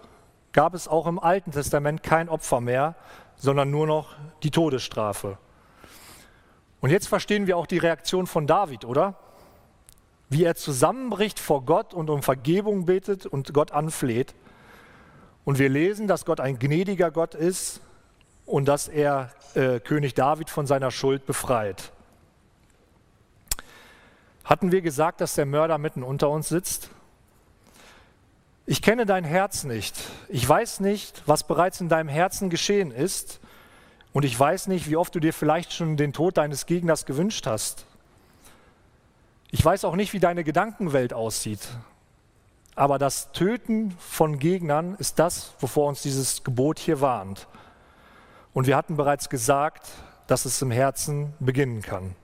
gab 0.51 0.75
es 0.75 0.87
auch 0.87 1.07
im 1.07 1.19
Alten 1.19 1.51
Testament 1.51 2.03
kein 2.03 2.29
Opfer 2.29 2.61
mehr, 2.61 2.95
sondern 3.35 3.71
nur 3.71 3.87
noch 3.87 4.15
die 4.43 4.51
Todesstrafe. 4.51 5.37
Und 6.79 6.91
jetzt 6.91 7.07
verstehen 7.07 7.47
wir 7.47 7.57
auch 7.57 7.65
die 7.65 7.79
Reaktion 7.79 8.27
von 8.27 8.45
David, 8.45 8.85
oder? 8.85 9.15
Wie 10.33 10.43
er 10.43 10.55
zusammenbricht 10.55 11.39
vor 11.39 11.63
Gott 11.63 11.93
und 11.93 12.09
um 12.09 12.23
Vergebung 12.23 12.85
betet 12.85 13.25
und 13.25 13.53
Gott 13.53 13.71
anfleht. 13.71 14.33
Und 15.45 15.59
wir 15.59 15.69
lesen, 15.69 16.07
dass 16.07 16.25
Gott 16.25 16.39
ein 16.39 16.59
gnädiger 16.59 17.11
Gott 17.11 17.35
ist 17.35 17.81
und 18.45 18.65
dass 18.65 18.87
er 18.87 19.31
äh, 19.55 19.79
König 19.79 20.13
David 20.13 20.49
von 20.49 20.67
seiner 20.67 20.91
Schuld 20.91 21.25
befreit. 21.25 21.91
Hatten 24.43 24.71
wir 24.71 24.81
gesagt, 24.81 25.21
dass 25.21 25.35
der 25.35 25.45
Mörder 25.45 25.77
mitten 25.77 26.03
unter 26.03 26.29
uns 26.29 26.49
sitzt? 26.49 26.89
Ich 28.65 28.81
kenne 28.81 29.05
dein 29.05 29.23
Herz 29.23 29.63
nicht. 29.63 29.95
Ich 30.29 30.47
weiß 30.47 30.79
nicht, 30.79 31.23
was 31.25 31.45
bereits 31.45 31.81
in 31.81 31.89
deinem 31.89 32.09
Herzen 32.09 32.49
geschehen 32.49 32.91
ist. 32.91 33.39
Und 34.13 34.23
ich 34.25 34.39
weiß 34.39 34.67
nicht, 34.67 34.89
wie 34.89 34.95
oft 34.95 35.13
du 35.15 35.19
dir 35.19 35.33
vielleicht 35.33 35.73
schon 35.73 35.97
den 35.97 36.13
Tod 36.13 36.37
deines 36.37 36.65
Gegners 36.65 37.05
gewünscht 37.05 37.45
hast. 37.45 37.85
Ich 39.53 39.63
weiß 39.63 39.85
auch 39.85 39.95
nicht, 39.95 40.13
wie 40.13 40.19
deine 40.19 40.43
Gedankenwelt 40.43 41.13
aussieht. 41.13 41.59
Aber 42.73 42.97
das 42.97 43.31
Töten 43.33 43.91
von 43.99 44.39
Gegnern 44.39 44.95
ist 44.97 45.19
das, 45.19 45.53
wovor 45.59 45.89
uns 45.89 46.01
dieses 46.01 46.43
Gebot 46.43 46.79
hier 46.79 47.01
warnt. 47.01 47.47
Und 48.55 48.65
wir 48.65 48.75
hatten 48.75 48.97
bereits 48.97 49.29
gesagt, 49.29 49.91
dass 50.25 50.45
es 50.45 50.59
im 50.63 50.71
Herzen 50.71 51.35
beginnen 51.39 51.83
kann. 51.83 52.15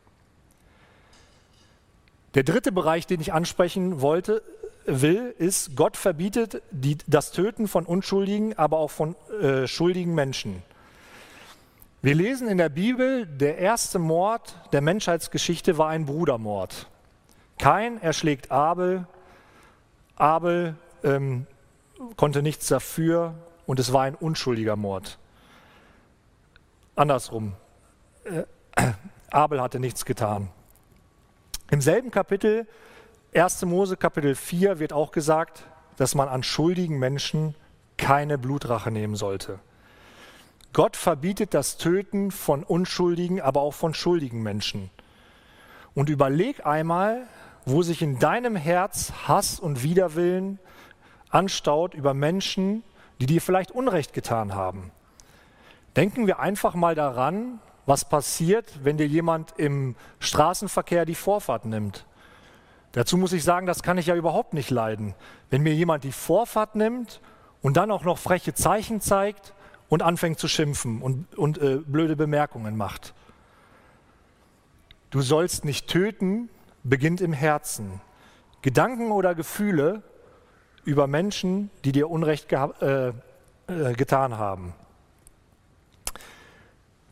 Der 2.34 2.42
dritte 2.42 2.72
Bereich, 2.72 3.06
den 3.06 3.22
ich 3.22 3.32
ansprechen 3.32 4.02
wollte, 4.02 4.42
will, 4.88 5.36
ist, 5.38 5.76
Gott 5.76 5.98
verbietet 5.98 6.64
die, 6.72 6.98
das 7.06 7.32
Töten 7.32 7.68
von 7.68 7.86
Unschuldigen, 7.86 8.58
aber 8.58 8.80
auch 8.80 8.90
von 8.90 9.16
äh, 9.40 9.68
schuldigen 9.68 10.16
Menschen. 10.16 10.64
Wir 12.02 12.16
lesen 12.16 12.48
in 12.48 12.58
der 12.58 12.70
Bibel, 12.70 13.28
der 13.28 13.60
erste 13.60 14.00
Mord 14.00 14.56
der 14.72 14.82
Menschheitsgeschichte 14.82 15.78
war 15.78 15.90
ein 15.90 16.08
Brudermord. 16.08 16.88
Kain 17.60 18.02
erschlägt 18.02 18.52
Abel, 18.52 19.06
Abel 20.16 20.76
ähm, 21.04 21.46
konnte 22.16 22.42
nichts 22.42 22.68
dafür 22.68 23.36
und 23.68 23.80
es 23.80 23.92
war 23.92 24.04
ein 24.04 24.16
unschuldiger 24.16 24.78
Mord. 24.78 25.20
Andersrum, 26.96 27.54
äh, 28.24 28.44
Abel 29.30 29.62
hatte 29.62 29.80
nichts 29.80 30.06
getan. 30.06 30.50
Im 31.70 31.82
selben 31.82 32.12
Kapitel, 32.12 32.66
1. 33.36 33.66
Mose 33.66 33.98
Kapitel 33.98 34.36
4, 34.36 34.80
wird 34.80 34.94
auch 34.94 35.12
gesagt, 35.12 35.66
dass 35.98 36.16
man 36.16 36.30
an 36.30 36.44
schuldigen 36.44 36.98
Menschen 36.98 37.56
keine 37.98 38.38
Blutrache 38.38 38.90
nehmen 38.90 39.16
sollte. 39.16 39.60
Gott 40.72 40.96
verbietet 40.96 41.54
das 41.54 41.78
Töten 41.78 42.32
von 42.32 42.64
unschuldigen, 42.64 43.42
aber 43.42 43.60
auch 43.62 43.74
von 43.74 43.94
schuldigen 43.94 44.42
Menschen. 44.44 44.90
Und 45.94 46.10
überleg 46.10 46.66
einmal, 46.66 47.28
wo 47.70 47.84
sich 47.84 48.02
in 48.02 48.20
deinem 48.20 48.56
Herz 48.56 49.14
Hass 49.28 49.60
und 49.60 49.84
Widerwillen 49.84 50.60
anstaut 51.30 51.94
über 51.94 52.14
Menschen, 52.14 52.84
die 53.22 53.26
dir 53.26 53.42
vielleicht 53.42 53.72
Unrecht 53.72 54.14
getan 54.14 54.56
haben. 54.56 54.92
Denken 55.96 56.28
wir 56.28 56.40
einfach 56.40 56.74
mal 56.74 56.96
daran, 56.96 57.60
was 57.86 58.08
passiert, 58.08 58.84
wenn 58.84 58.98
dir 58.98 59.08
jemand 59.08 59.54
im 59.58 59.96
Straßenverkehr 60.20 61.06
die 61.06 61.16
Vorfahrt 61.16 61.66
nimmt. 61.66 62.06
Dazu 62.92 63.18
muss 63.18 63.34
ich 63.34 63.44
sagen, 63.44 63.68
das 63.68 63.84
kann 63.84 63.98
ich 63.98 64.08
ja 64.08 64.16
überhaupt 64.16 64.54
nicht 64.54 64.70
leiden. 64.72 65.14
Wenn 65.50 65.62
mir 65.62 65.74
jemand 65.74 66.04
die 66.04 66.12
Vorfahrt 66.12 66.76
nimmt 66.76 67.22
und 67.62 67.78
dann 67.78 67.92
auch 67.92 68.04
noch 68.04 68.18
freche 68.18 68.54
Zeichen 68.54 69.02
zeigt 69.02 69.54
und 69.90 70.02
anfängt 70.02 70.40
zu 70.40 70.48
schimpfen 70.48 71.02
und, 71.02 71.38
und 71.38 71.60
äh, 71.60 71.78
blöde 71.86 72.16
Bemerkungen 72.16 72.78
macht. 72.78 73.14
Du 75.10 75.22
sollst 75.22 75.66
nicht 75.66 75.88
töten, 75.88 76.50
beginnt 76.84 77.22
im 77.22 77.34
Herzen. 77.34 78.02
Gedanken 78.62 79.12
oder 79.12 79.36
Gefühle 79.36 80.04
über 80.84 81.08
Menschen, 81.08 81.70
die 81.86 81.92
dir 81.92 82.10
Unrecht 82.10 82.52
äh, 82.52 83.10
äh, 83.10 83.14
getan 83.94 84.38
haben. 84.38 84.74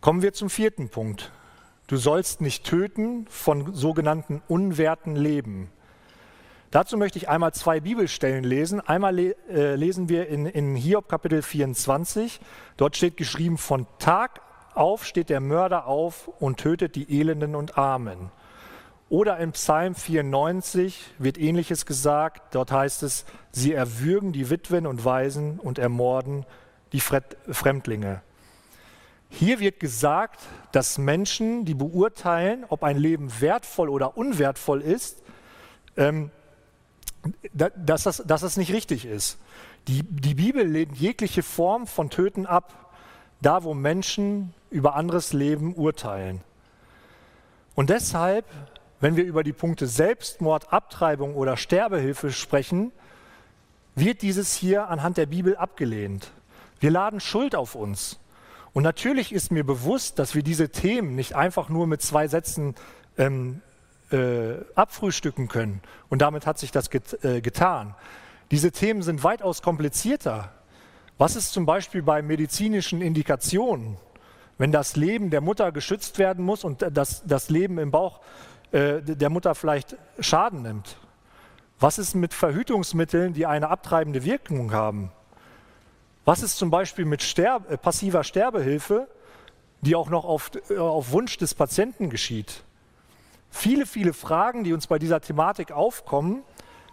Kommen 0.02 0.22
wir 0.22 0.34
zum 0.34 0.50
vierten 0.50 0.90
Punkt. 0.90 1.32
Du 1.88 1.98
sollst 1.98 2.42
nicht 2.42 2.66
töten 2.66 3.28
von 3.30 3.74
sogenannten 3.74 4.42
unwerten 4.48 5.16
Leben. 5.16 5.70
Dazu 6.72 6.98
möchte 6.98 7.18
ich 7.18 7.30
einmal 7.30 7.54
zwei 7.54 7.80
Bibelstellen 7.80 8.44
lesen. 8.44 8.82
Einmal 8.82 9.16
le 9.16 9.36
äh, 9.50 9.76
lesen 9.76 10.10
wir 10.10 10.28
in, 10.28 10.46
in 10.46 10.76
Hiob 10.76 11.08
Kapitel 11.08 11.42
24. 11.42 12.42
Dort 12.76 12.98
steht 12.98 13.16
geschrieben, 13.16 13.58
von 13.58 13.88
Tag 14.00 14.42
auf 14.74 15.06
steht 15.06 15.30
der 15.30 15.40
Mörder 15.40 15.88
auf 15.88 16.28
und 16.40 16.58
tötet 16.58 16.96
die 16.96 17.20
Elenden 17.20 17.56
und 17.56 17.78
Armen. 17.78 18.32
Oder 19.10 19.38
in 19.38 19.54
Psalm 19.54 19.96
94 19.96 21.02
wird 21.18 21.38
ähnliches 21.38 21.86
gesagt. 21.86 22.54
Dort 22.54 22.72
heißt 22.72 23.04
es, 23.04 23.26
sie 23.52 23.74
erwürgen 23.74 24.34
die 24.34 24.50
Witwen 24.50 24.86
und 24.86 25.06
Waisen 25.06 25.60
und 25.60 25.80
ermorden 25.80 26.46
die 26.92 27.00
Fremdlinge. 27.00 28.22
Hier 29.30 29.60
wird 29.60 29.80
gesagt, 29.80 30.42
dass 30.72 30.98
Menschen, 30.98 31.66
die 31.66 31.74
beurteilen, 31.74 32.66
ob 32.70 32.84
ein 32.84 32.98
Leben 32.98 33.42
wertvoll 33.42 33.90
oder 33.90 34.18
unwertvoll 34.18 34.82
ist, 34.82 35.22
ähm, 35.98 36.32
dass, 37.54 38.04
das, 38.04 38.24
dass 38.26 38.42
das 38.42 38.58
nicht 38.58 38.72
richtig 38.72 39.06
ist. 39.06 39.38
Die, 39.88 40.04
die 40.04 40.36
Bibel 40.36 40.66
lehnt 40.66 40.98
jegliche 40.98 41.44
Form 41.44 41.88
von 41.88 42.10
Töten 42.10 42.46
ab, 42.46 42.94
da 43.42 43.64
wo 43.64 43.74
Menschen 43.74 44.54
über 44.70 44.96
anderes 44.96 45.34
Leben 45.34 45.76
urteilen. 45.76 46.42
Und 47.76 47.90
deshalb, 47.90 48.46
wenn 49.00 49.16
wir 49.16 49.26
über 49.26 49.44
die 49.44 49.54
Punkte 49.54 49.88
Selbstmord, 49.88 50.74
Abtreibung 50.74 51.36
oder 51.36 51.58
Sterbehilfe 51.58 52.32
sprechen, 52.32 52.92
wird 53.96 54.22
dieses 54.22 54.54
hier 54.54 54.90
anhand 54.90 55.18
der 55.18 55.26
Bibel 55.26 55.56
abgelehnt. 55.56 56.32
Wir 56.80 56.92
laden 56.92 57.20
Schuld 57.20 57.56
auf 57.56 57.76
uns. 57.76 58.20
Und 58.74 58.84
natürlich 58.84 59.32
ist 59.32 59.52
mir 59.52 59.64
bewusst, 59.64 60.20
dass 60.20 60.36
wir 60.36 60.44
diese 60.44 60.70
Themen 60.70 61.16
nicht 61.16 61.36
einfach 61.36 61.70
nur 61.70 61.88
mit 61.88 62.02
zwei 62.02 62.28
Sätzen 62.28 62.76
ähm, 63.18 63.62
äh, 64.12 64.56
abfrühstücken 64.76 65.48
können. 65.48 65.82
Und 66.10 66.22
damit 66.22 66.46
hat 66.46 66.60
sich 66.60 66.72
das 66.72 66.90
get, 66.90 67.24
äh, 67.24 67.42
getan. 67.42 67.96
Diese 68.52 68.72
Themen 68.72 69.02
sind 69.02 69.24
weitaus 69.24 69.62
komplizierter. 69.62 70.52
Was 71.18 71.36
ist 71.36 71.52
zum 71.52 71.66
Beispiel 71.66 72.04
bei 72.04 72.22
medizinischen 72.22 73.02
Indikationen, 73.02 73.98
wenn 74.60 74.72
das 74.72 74.96
Leben 74.96 75.30
der 75.30 75.42
Mutter 75.42 75.72
geschützt 75.72 76.20
werden 76.20 76.46
muss 76.46 76.64
und 76.64 76.86
das, 76.92 77.24
das 77.26 77.50
Leben 77.50 77.80
im 77.80 77.92
Bauch 77.92 78.22
äh, 78.72 79.02
der 79.02 79.30
Mutter 79.30 79.56
vielleicht 79.56 79.96
Schaden 80.20 80.62
nimmt? 80.62 80.98
Was 81.80 82.00
ist 82.00 82.16
mit 82.16 82.34
Verhütungsmitteln, 82.34 83.34
die 83.34 83.46
eine 83.46 83.70
abtreibende 83.70 84.24
Wirkung 84.24 84.72
haben? 84.72 85.12
Was 86.26 86.44
ist 86.44 86.58
zum 86.58 86.70
Beispiel 86.72 87.06
mit 87.06 87.24
Sterb 87.24 87.72
äh, 87.72 87.78
passiver 87.78 88.24
Sterbehilfe, 88.24 89.08
die 89.82 89.96
auch 89.96 90.10
noch 90.10 90.26
auf, 90.26 90.52
äh, 90.70 90.78
auf 90.78 91.12
Wunsch 91.12 91.38
des 91.38 91.54
Patienten 91.54 92.10
geschieht? 92.10 92.64
Viele, 93.50 93.86
viele 93.86 94.14
Fragen, 94.14 94.64
die 94.64 94.74
uns 94.74 94.88
bei 94.88 95.00
dieser 95.00 95.22
Thematik 95.22 95.72
aufkommen, 95.72 96.44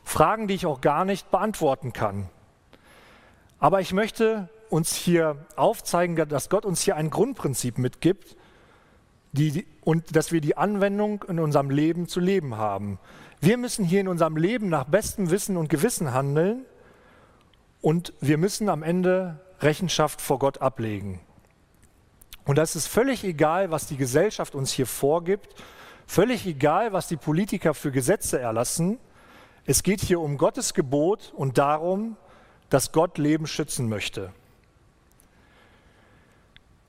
Fragen, 0.05 0.49
die 0.49 0.55
ich 0.55 0.67
auch 0.67 0.81
gar 0.81 1.05
nicht 1.05 1.31
beantworten 1.31 1.93
kann. 1.93 2.29
Aber 3.59 3.81
ich 3.81 3.93
möchte 3.93 4.49
uns 4.71 4.95
hier 4.95 5.37
aufzeigen, 5.57 6.17
dass 6.29 6.51
Gott 6.51 6.65
uns 6.65 6.83
hier 6.83 6.97
ein 6.97 7.11
Grundprinzip 7.11 7.79
mitgibt 7.79 8.37
die, 9.35 9.67
und 9.83 10.17
dass 10.17 10.33
wir 10.33 10.41
die 10.41 10.57
Anwendung 10.57 11.25
in 11.29 11.41
unserem 11.41 11.71
Leben 11.71 12.09
zu 12.09 12.21
leben 12.21 12.57
haben. 12.57 12.99
Wir 13.41 13.59
müssen 13.59 13.85
hier 13.85 14.01
in 14.01 14.09
unserem 14.09 14.37
Leben 14.37 14.69
nach 14.69 14.85
bestem 14.85 15.31
Wissen 15.31 15.57
und 15.57 15.69
Gewissen 15.69 16.15
handeln 16.15 16.65
und 17.81 18.13
wir 18.21 18.39
müssen 18.39 18.69
am 18.69 18.83
Ende 18.83 19.41
Rechenschaft 19.61 20.21
vor 20.21 20.39
Gott 20.39 20.59
ablegen. 20.63 21.21
Und 22.45 22.59
das 22.59 22.77
ist 22.77 22.87
völlig 22.87 23.25
egal, 23.25 23.71
was 23.71 23.87
die 23.87 23.97
Gesellschaft 23.97 24.55
uns 24.55 24.73
hier 24.73 24.87
vorgibt, 24.87 25.55
völlig 26.07 26.47
egal, 26.47 26.93
was 26.93 27.09
die 27.09 27.17
Politiker 27.17 27.75
für 27.75 27.91
Gesetze 27.91 28.39
erlassen. 28.39 28.99
Es 29.67 29.83
geht 29.83 30.01
hier 30.01 30.21
um 30.21 30.39
Gottes 30.39 30.75
Gebot 30.75 31.33
und 31.35 31.59
darum, 31.59 32.17
dass 32.71 32.93
Gott 32.93 33.19
Leben 33.19 33.47
schützen 33.47 33.89
möchte. 33.89 34.33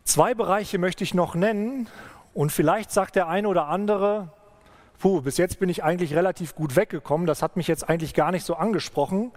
Zwei 0.04 0.36
Bereiche 0.36 0.78
möchte 0.78 1.04
ich 1.04 1.14
noch 1.14 1.34
nennen 1.34 1.90
und 2.36 2.52
vielleicht 2.52 2.92
sagt 2.92 3.16
der 3.16 3.28
eine 3.28 3.48
oder 3.48 3.68
andere, 3.68 4.30
puh, 5.00 5.22
bis 5.22 5.38
jetzt 5.38 5.58
bin 5.58 5.70
ich 5.70 5.84
eigentlich 5.84 6.14
relativ 6.14 6.54
gut 6.54 6.76
weggekommen, 6.76 7.26
das 7.26 7.42
hat 7.42 7.58
mich 7.58 7.68
jetzt 7.68 7.90
eigentlich 7.90 8.14
gar 8.14 8.32
nicht 8.32 8.46
so 8.46 8.56
angesprochen 8.56 9.32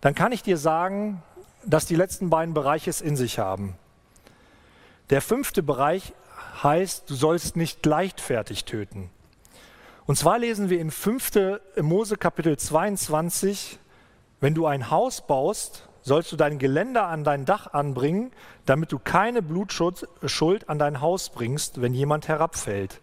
dann 0.00 0.14
kann 0.14 0.32
ich 0.32 0.42
dir 0.42 0.56
sagen, 0.56 1.22
dass 1.64 1.86
die 1.86 1.96
letzten 1.96 2.30
beiden 2.30 2.54
Bereiche 2.54 2.90
es 2.90 3.00
in 3.00 3.16
sich 3.16 3.38
haben. 3.38 3.76
Der 5.10 5.22
fünfte 5.22 5.62
Bereich 5.62 6.12
heißt, 6.62 7.08
du 7.10 7.14
sollst 7.14 7.56
nicht 7.56 7.84
leichtfertig 7.84 8.64
töten. 8.64 9.10
Und 10.06 10.16
zwar 10.16 10.38
lesen 10.38 10.70
wir 10.70 10.80
in 10.80 10.90
5. 10.90 11.60
Mose 11.80 12.16
Kapitel 12.16 12.56
22, 12.56 13.78
wenn 14.40 14.54
du 14.54 14.66
ein 14.66 14.90
Haus 14.90 15.26
baust, 15.26 15.87
sollst 16.08 16.32
du 16.32 16.36
dein 16.36 16.58
Geländer 16.58 17.06
an 17.06 17.22
dein 17.22 17.44
Dach 17.44 17.72
anbringen, 17.72 18.32
damit 18.66 18.90
du 18.90 18.98
keine 18.98 19.42
Blutschuld 19.42 20.68
an 20.68 20.78
dein 20.78 21.00
Haus 21.00 21.30
bringst, 21.30 21.80
wenn 21.80 21.94
jemand 21.94 22.26
herabfällt. 22.26 23.00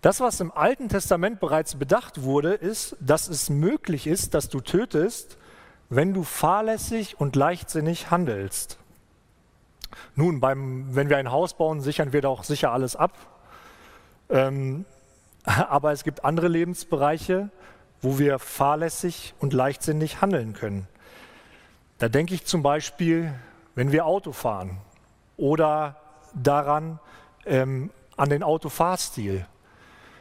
Das, 0.00 0.20
was 0.20 0.40
im 0.40 0.52
Alten 0.52 0.88
Testament 0.88 1.40
bereits 1.40 1.74
bedacht 1.74 2.22
wurde, 2.22 2.52
ist, 2.52 2.96
dass 3.00 3.28
es 3.28 3.50
möglich 3.50 4.06
ist, 4.06 4.34
dass 4.34 4.48
du 4.48 4.60
tötest, 4.60 5.38
wenn 5.88 6.14
du 6.14 6.22
fahrlässig 6.22 7.18
und 7.18 7.34
leichtsinnig 7.34 8.10
handelst. 8.10 8.78
Nun, 10.14 10.38
beim, 10.38 10.94
wenn 10.94 11.08
wir 11.08 11.16
ein 11.16 11.30
Haus 11.30 11.54
bauen, 11.54 11.80
sichern 11.80 12.12
wir 12.12 12.20
doch 12.20 12.44
sicher 12.44 12.72
alles 12.72 12.94
ab. 12.94 13.16
Ähm, 14.28 14.84
aber 15.44 15.92
es 15.92 16.04
gibt 16.04 16.24
andere 16.24 16.48
Lebensbereiche, 16.48 17.50
wo 18.00 18.18
wir 18.18 18.38
fahrlässig 18.38 19.34
und 19.40 19.52
leichtsinnig 19.52 20.20
handeln 20.20 20.52
können. 20.52 20.86
Da 21.98 22.08
denke 22.08 22.34
ich 22.34 22.44
zum 22.44 22.62
Beispiel, 22.62 23.34
wenn 23.74 23.90
wir 23.90 24.06
Auto 24.06 24.32
fahren 24.32 24.78
oder 25.36 25.96
daran, 26.34 27.00
ähm, 27.44 27.90
an 28.16 28.30
den 28.30 28.42
Autofahrstil. 28.42 29.46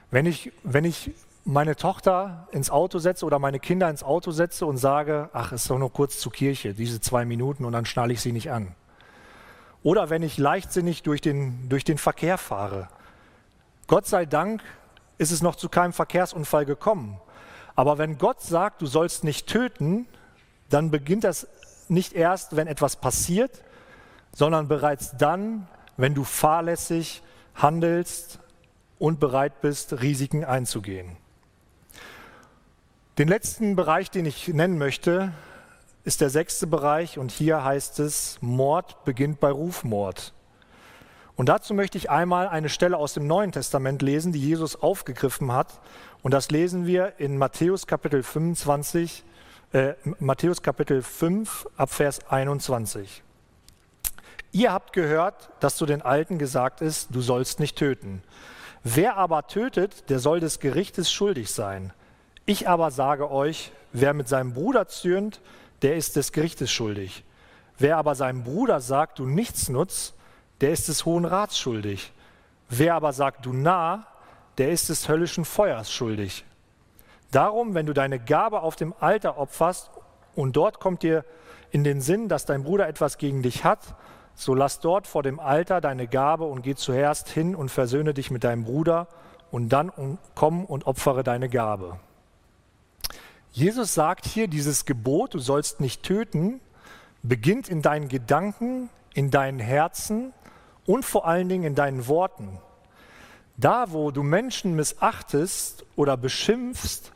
Wenn 0.10 0.26
ich, 0.26 0.52
wenn 0.63 0.86
ich 0.86 1.12
meine 1.46 1.76
Tochter 1.76 2.48
ins 2.52 2.70
Auto 2.70 3.00
setze 3.00 3.26
oder 3.26 3.40
meine 3.40 3.60
Kinder 3.60 3.90
ins 3.90 4.04
Auto 4.04 4.32
setze 4.32 4.66
und 4.66 4.78
sage, 4.78 5.30
ach, 5.34 5.52
ist 5.52 5.70
doch 5.70 5.78
nur 5.78 5.92
kurz 5.92 6.20
zur 6.20 6.32
Kirche, 6.32 6.74
diese 6.74 7.00
zwei 7.00 7.26
Minuten 7.26 7.63
und 7.63 7.74
dann 7.74 7.86
schnalle 7.86 8.13
ich 8.13 8.22
sie 8.22 8.32
nicht 8.32 8.52
an. 8.52 8.76
Oder 9.84 10.10
wenn 10.10 10.24
ich 10.24 10.38
leichtsinnig 10.38 11.04
durch 11.04 11.22
den, 11.22 11.70
durch 11.70 11.84
den 11.84 11.98
Verkehr 11.98 12.38
fahre. 12.38 12.90
Gott 13.88 14.06
sei 14.06 14.26
Dank 14.26 14.62
ist 15.18 15.32
es 15.32 15.42
noch 15.42 15.56
zu 15.56 15.70
keinem 15.70 15.94
Verkehrsunfall 15.94 16.66
gekommen. 16.66 17.20
Aber 17.76 17.98
wenn 17.98 18.18
Gott 18.18 18.42
sagt, 18.42 18.82
du 18.82 18.88
sollst 18.88 19.24
nicht 19.24 19.48
töten, 19.48 20.08
dann 20.70 20.92
beginnt 20.92 21.24
das 21.24 21.48
nicht 21.89 22.13
erst, 22.13 22.56
wenn 22.56 22.67
etwas 22.67 22.95
passiert, 22.95 23.63
sondern 24.34 24.67
bereits 24.67 25.17
dann, 25.17 25.67
wenn 25.97 26.13
du 26.13 26.23
fahrlässig 26.23 27.21
handelst 27.56 28.39
und 29.00 29.19
bereit 29.19 29.62
bist, 29.62 30.02
Risiken 30.02 30.43
einzugehen. 30.43 31.17
Den 33.17 33.28
letzten 33.28 33.76
Bereich, 33.76 34.12
den 34.12 34.26
ich 34.26 34.47
nennen 34.50 34.78
möchte, 34.78 35.34
ist 36.04 36.21
der 36.21 36.30
sechste 36.30 36.67
Bereich 36.67 37.17
und 37.17 37.32
hier 37.32 37.63
heißt 37.63 38.00
es, 38.00 38.38
Mord 38.41 39.04
beginnt 39.06 39.39
bei 39.39 39.50
Rufmord. 39.50 40.34
Und 41.36 41.50
dazu 41.50 41.73
möchte 41.73 41.97
ich 41.97 42.10
einmal 42.10 42.47
eine 42.47 42.69
Stelle 42.69 42.97
aus 42.97 43.13
dem 43.13 43.28
Neuen 43.28 43.52
Testament 43.52 44.02
lesen, 44.02 44.34
die 44.34 44.39
Jesus 44.39 44.76
aufgegriffen 44.76 45.52
hat. 45.52 45.82
Und 46.23 46.34
das 46.34 46.50
lesen 46.50 46.88
wir 46.88 47.19
in 47.19 47.38
Matthäus 47.38 47.86
Kapitel 47.86 48.23
25, 48.23 49.23
äh, 49.73 49.93
Matthäus 50.19 50.62
Kapitel 50.62 51.01
5 51.01 51.67
ab 51.75 51.91
Vers 51.91 52.19
21. 52.30 53.23
Ihr 54.51 54.71
habt 54.71 54.93
gehört, 54.93 55.49
dass 55.60 55.75
zu 55.75 55.86
den 55.86 56.01
Alten 56.01 56.39
gesagt 56.39 56.82
ist, 56.82 57.10
du 57.12 57.21
sollst 57.21 57.60
nicht 57.60 57.77
töten. 57.77 58.23
Wer 58.84 59.17
aber 59.17 59.47
tötet, 59.47 60.10
der 60.10 60.19
soll 60.19 60.39
des 60.39 60.60
Gerichtes 60.60 61.12
schuldig 61.12 61.51
sein. 61.51 61.91
Ich 62.45 62.69
aber 62.69 62.91
sage 62.91 63.30
euch, 63.30 63.71
wer 63.91 64.13
mit 64.13 64.30
seinem 64.30 64.53
Bruder 64.53 64.88
zürnt, 64.88 65.41
der 65.82 65.97
ist 65.97 66.15
des 66.15 66.32
Gerichtes 66.32 66.71
schuldig. 66.71 67.25
Wer 67.77 67.97
aber 67.97 68.15
seinem 68.15 68.43
Bruder 68.43 68.80
sagt, 68.80 69.19
du 69.19 69.25
nichts 69.25 69.69
nutzt, 69.69 70.15
der 70.62 70.71
ist 70.71 70.88
des 70.88 71.06
Hohen 71.06 71.25
Rats 71.25 71.60
schuldig. 71.60 72.13
Wer 72.69 72.95
aber 72.95 73.13
sagt, 73.13 73.45
du 73.45 73.53
nah, 73.53 74.08
der 74.58 74.71
ist 74.71 74.89
des 74.89 75.08
höllischen 75.08 75.45
Feuers 75.45 75.91
schuldig. 75.91 76.45
Darum, 77.32 77.74
wenn 77.74 77.86
du 77.86 77.94
deine 77.94 78.20
Gabe 78.20 78.62
auf 78.62 78.76
dem 78.76 78.94
Alter 79.00 79.38
opferst 79.38 79.92
und 80.36 80.56
dort 80.56 80.80
kommt 80.80 81.04
dir 81.04 81.26
in 81.72 81.84
den 81.84 82.02
Sinn, 82.02 82.30
dass 82.30 82.46
dein 82.46 82.63
Bruder 82.63 82.88
etwas 82.88 83.18
gegen 83.18 83.44
dich 83.44 83.63
hat, 83.63 83.96
so 84.36 84.54
lass 84.54 84.80
dort 84.80 85.08
vor 85.08 85.24
dem 85.24 85.40
Alter 85.40 85.82
deine 85.82 86.08
Gabe 86.08 86.46
und 86.46 86.62
geh 86.62 86.76
zuerst 86.76 87.28
hin 87.28 87.56
und 87.56 87.70
versöhne 87.70 88.13
dich 88.13 88.32
mit 88.32 88.44
deinem 88.44 88.63
Bruder 88.63 89.08
und 89.52 89.70
dann 89.70 90.20
komm 90.36 90.63
und 90.63 90.86
opfere 90.86 91.24
deine 91.24 91.50
Gabe. 91.50 92.00
Jesus 93.52 93.94
sagt 93.96 94.26
hier, 94.26 94.48
dieses 94.48 94.86
Gebot, 94.86 95.34
du 95.34 95.40
sollst 95.40 95.82
nicht 95.82 96.04
töten, 96.04 96.62
beginnt 97.24 97.68
in 97.68 97.82
deinen 97.82 98.08
Gedanken, 98.08 98.90
in 99.13 99.32
deinen 99.32 99.60
Herzen 99.60 100.34
und 100.86 101.04
vor 101.04 101.26
allen 101.26 101.50
Dingen 101.50 101.63
in 101.63 101.76
deinen 101.76 102.08
Worten. 102.08 102.60
Da, 103.58 103.92
wo 103.92 104.12
du 104.12 104.22
Menschen 104.22 104.76
missachtest 104.76 105.84
oder 105.96 106.16
beschimpfst, 106.16 107.12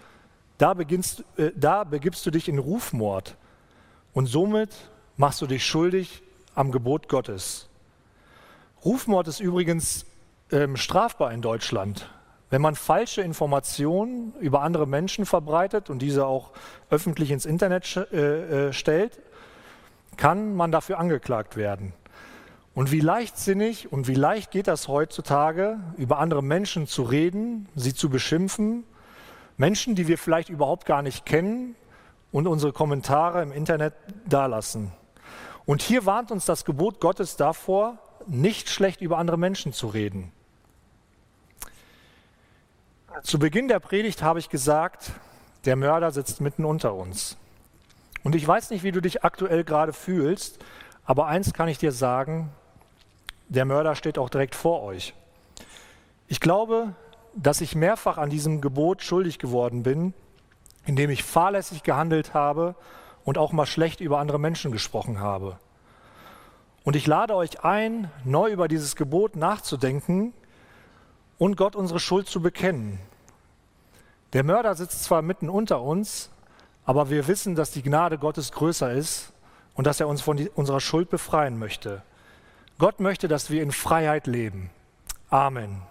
da, 0.62 0.74
beginnst, 0.74 1.24
äh, 1.38 1.52
da 1.56 1.84
begibst 1.84 2.26
du 2.26 2.32
dich 2.32 2.48
in 2.48 2.60
Rufmord 2.60 3.36
und 4.14 4.28
somit 4.28 4.70
machst 5.18 5.42
du 5.42 5.48
dich 5.48 5.66
schuldig 5.66 6.22
am 6.54 6.72
Gebot 6.72 7.10
Gottes. 7.10 7.68
Rufmord 8.86 9.28
ist 9.28 9.40
übrigens 9.40 10.06
ähm, 10.52 10.78
strafbar 10.78 11.32
in 11.32 11.42
Deutschland. 11.42 12.10
Wenn 12.50 12.62
man 12.62 12.76
falsche 12.76 13.22
Informationen 13.22 14.34
über 14.40 14.62
andere 14.62 14.86
Menschen 14.86 15.26
verbreitet 15.26 15.90
und 15.90 16.00
diese 16.00 16.26
auch 16.26 16.52
öffentlich 16.90 17.32
ins 17.32 17.46
Internet 17.46 17.96
äh, 18.12 18.68
äh, 18.68 18.74
stellt, 18.74 19.20
kann 20.18 20.56
man 20.56 20.72
dafür 20.72 21.00
angeklagt 21.00 21.56
werden. 21.56 21.94
Und 22.76 22.92
wie 22.92 23.00
leichtsinnig 23.00 23.92
und 23.92 24.08
wie 24.08 24.16
leicht 24.16 24.52
geht 24.52 24.68
das 24.68 24.88
heutzutage, 24.88 25.80
über 25.98 26.20
andere 26.20 26.44
Menschen 26.44 26.88
zu 26.88 27.04
reden, 27.04 27.68
sie 27.76 27.94
zu 27.94 28.10
beschimpfen, 28.10 28.84
Menschen, 29.62 29.94
die 29.94 30.08
wir 30.08 30.18
vielleicht 30.18 30.50
überhaupt 30.50 30.88
gar 30.88 31.04
nicht 31.04 31.24
kennen 31.24 31.76
und 32.32 32.48
unsere 32.48 32.74
Kommentare 32.74 33.44
im 33.44 33.52
Internet 33.52 33.94
dalassen. 34.26 34.92
Und 35.68 35.84
hier 35.84 36.08
warnt 36.08 36.32
uns 36.32 36.46
das 36.46 36.66
Gebot 36.66 37.00
Gottes 37.00 37.36
davor, 37.38 38.00
nicht 38.26 38.70
schlecht 38.70 39.02
über 39.02 39.20
andere 39.20 39.38
Menschen 39.38 39.72
zu 39.72 39.88
reden. 39.88 40.32
Zu 43.22 43.38
Beginn 43.38 43.68
der 43.68 43.80
Predigt 43.80 44.24
habe 44.24 44.40
ich 44.40 44.50
gesagt, 44.50 45.12
der 45.66 45.76
Mörder 45.76 46.10
sitzt 46.10 46.42
mitten 46.42 46.66
unter 46.66 46.96
uns. 46.96 47.38
Und 48.24 48.34
ich 48.34 48.48
weiß 48.48 48.72
nicht, 48.72 48.82
wie 48.82 48.92
du 48.92 49.00
dich 49.00 49.24
aktuell 49.24 49.64
gerade 49.64 49.94
fühlst, 49.94 50.58
aber 51.06 51.28
eins 51.28 51.54
kann 51.54 51.68
ich 51.68 51.78
dir 51.78 51.92
sagen, 51.92 52.50
der 53.48 53.66
Mörder 53.66 53.94
steht 53.94 54.18
auch 54.18 54.32
direkt 54.32 54.56
vor 54.56 54.82
euch. 54.82 55.14
Ich 56.28 56.40
glaube, 56.40 56.96
dass 57.36 57.62
ich 57.62 57.76
mehrfach 57.76 58.18
an 58.18 58.30
diesem 58.30 58.62
Gebot 58.62 59.04
schuldig 59.04 59.40
geworden 59.40 59.84
bin, 59.84 60.14
indem 60.86 61.10
ich 61.10 61.24
fahrlässig 61.24 61.84
gehandelt 61.84 62.34
habe 62.34 62.76
und 63.24 63.38
auch 63.38 63.52
mal 63.52 63.66
schlecht 63.66 64.02
über 64.02 64.20
andere 64.20 64.40
Menschen 64.40 64.72
gesprochen 64.72 65.20
habe. 65.20 65.58
Und 66.84 66.96
ich 66.96 67.06
lade 67.06 67.36
euch 67.36 67.64
ein, 67.64 68.10
neu 68.26 68.52
über 68.52 68.68
dieses 68.68 68.96
Gebot 68.96 69.36
nachzudenken 69.36 70.34
und 71.38 71.56
Gott 71.56 71.76
unsere 71.76 72.00
Schuld 72.00 72.28
zu 72.28 72.42
bekennen. 72.42 73.00
Der 74.34 74.44
Mörder 74.44 74.76
sitzt 74.76 75.04
zwar 75.04 75.22
mitten 75.22 75.50
unter 75.50 75.82
uns, 75.82 76.32
aber 76.86 77.10
wir 77.10 77.28
wissen, 77.28 77.56
dass 77.56 77.72
die 77.72 77.84
Gnade 77.84 78.18
Gottes 78.18 78.52
größer 78.52 78.92
ist 78.92 79.34
und 79.76 79.86
dass 79.86 80.00
er 80.00 80.08
uns 80.08 80.22
von 80.22 80.48
unserer 80.56 80.80
Schuld 80.80 81.10
befreien 81.10 81.60
möchte. 81.60 82.02
Gott 82.80 83.00
möchte, 83.00 83.28
dass 83.28 83.52
wir 83.52 83.62
in 83.62 83.72
Freiheit 83.72 84.26
leben. 84.26 84.72
Amen. 85.30 85.84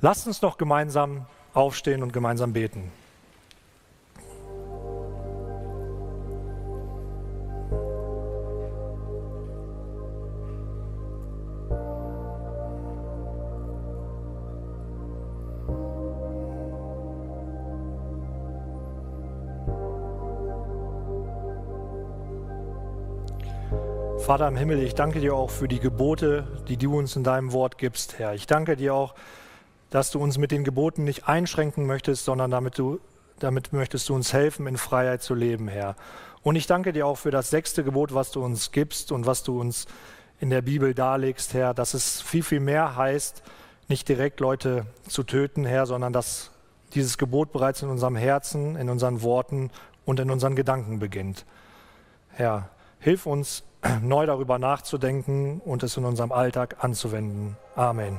Lasst 0.00 0.28
uns 0.28 0.42
noch 0.42 0.58
gemeinsam 0.58 1.26
aufstehen 1.54 2.04
und 2.04 2.12
gemeinsam 2.12 2.52
beten. 2.52 2.92
Vater 24.20 24.46
im 24.46 24.56
Himmel, 24.56 24.80
ich 24.80 24.94
danke 24.94 25.18
dir 25.20 25.34
auch 25.34 25.50
für 25.50 25.66
die 25.66 25.80
Gebote, 25.80 26.46
die 26.68 26.76
du 26.76 26.96
uns 26.96 27.16
in 27.16 27.24
deinem 27.24 27.52
Wort 27.52 27.78
gibst, 27.78 28.18
Herr. 28.18 28.34
Ich 28.34 28.46
danke 28.46 28.76
dir 28.76 28.94
auch, 28.94 29.14
dass 29.90 30.10
du 30.10 30.20
uns 30.20 30.38
mit 30.38 30.50
den 30.50 30.64
Geboten 30.64 31.04
nicht 31.04 31.28
einschränken 31.28 31.86
möchtest, 31.86 32.24
sondern 32.24 32.50
damit, 32.50 32.78
du, 32.78 33.00
damit 33.38 33.72
möchtest 33.72 34.08
du 34.08 34.14
uns 34.14 34.32
helfen, 34.32 34.66
in 34.66 34.76
Freiheit 34.76 35.22
zu 35.22 35.34
leben, 35.34 35.68
Herr. 35.68 35.96
Und 36.42 36.56
ich 36.56 36.66
danke 36.66 36.92
dir 36.92 37.06
auch 37.06 37.16
für 37.18 37.30
das 37.30 37.50
sechste 37.50 37.84
Gebot, 37.84 38.14
was 38.14 38.30
du 38.30 38.42
uns 38.44 38.72
gibst 38.72 39.12
und 39.12 39.26
was 39.26 39.42
du 39.42 39.60
uns 39.60 39.86
in 40.40 40.50
der 40.50 40.62
Bibel 40.62 40.94
darlegst, 40.94 41.54
Herr, 41.54 41.74
dass 41.74 41.94
es 41.94 42.20
viel, 42.20 42.42
viel 42.42 42.60
mehr 42.60 42.96
heißt, 42.96 43.42
nicht 43.88 44.08
direkt 44.08 44.40
Leute 44.40 44.86
zu 45.08 45.22
töten, 45.24 45.64
Herr, 45.64 45.86
sondern 45.86 46.12
dass 46.12 46.50
dieses 46.94 47.18
Gebot 47.18 47.52
bereits 47.52 47.82
in 47.82 47.88
unserem 47.88 48.16
Herzen, 48.16 48.76
in 48.76 48.88
unseren 48.88 49.22
Worten 49.22 49.70
und 50.04 50.20
in 50.20 50.30
unseren 50.30 50.56
Gedanken 50.56 50.98
beginnt. 50.98 51.44
Herr, 52.30 52.68
hilf 53.00 53.26
uns, 53.26 53.64
neu 54.02 54.26
darüber 54.26 54.58
nachzudenken 54.58 55.60
und 55.64 55.82
es 55.82 55.96
in 55.96 56.04
unserem 56.04 56.32
Alltag 56.32 56.76
anzuwenden. 56.80 57.56
Amen. 57.74 58.18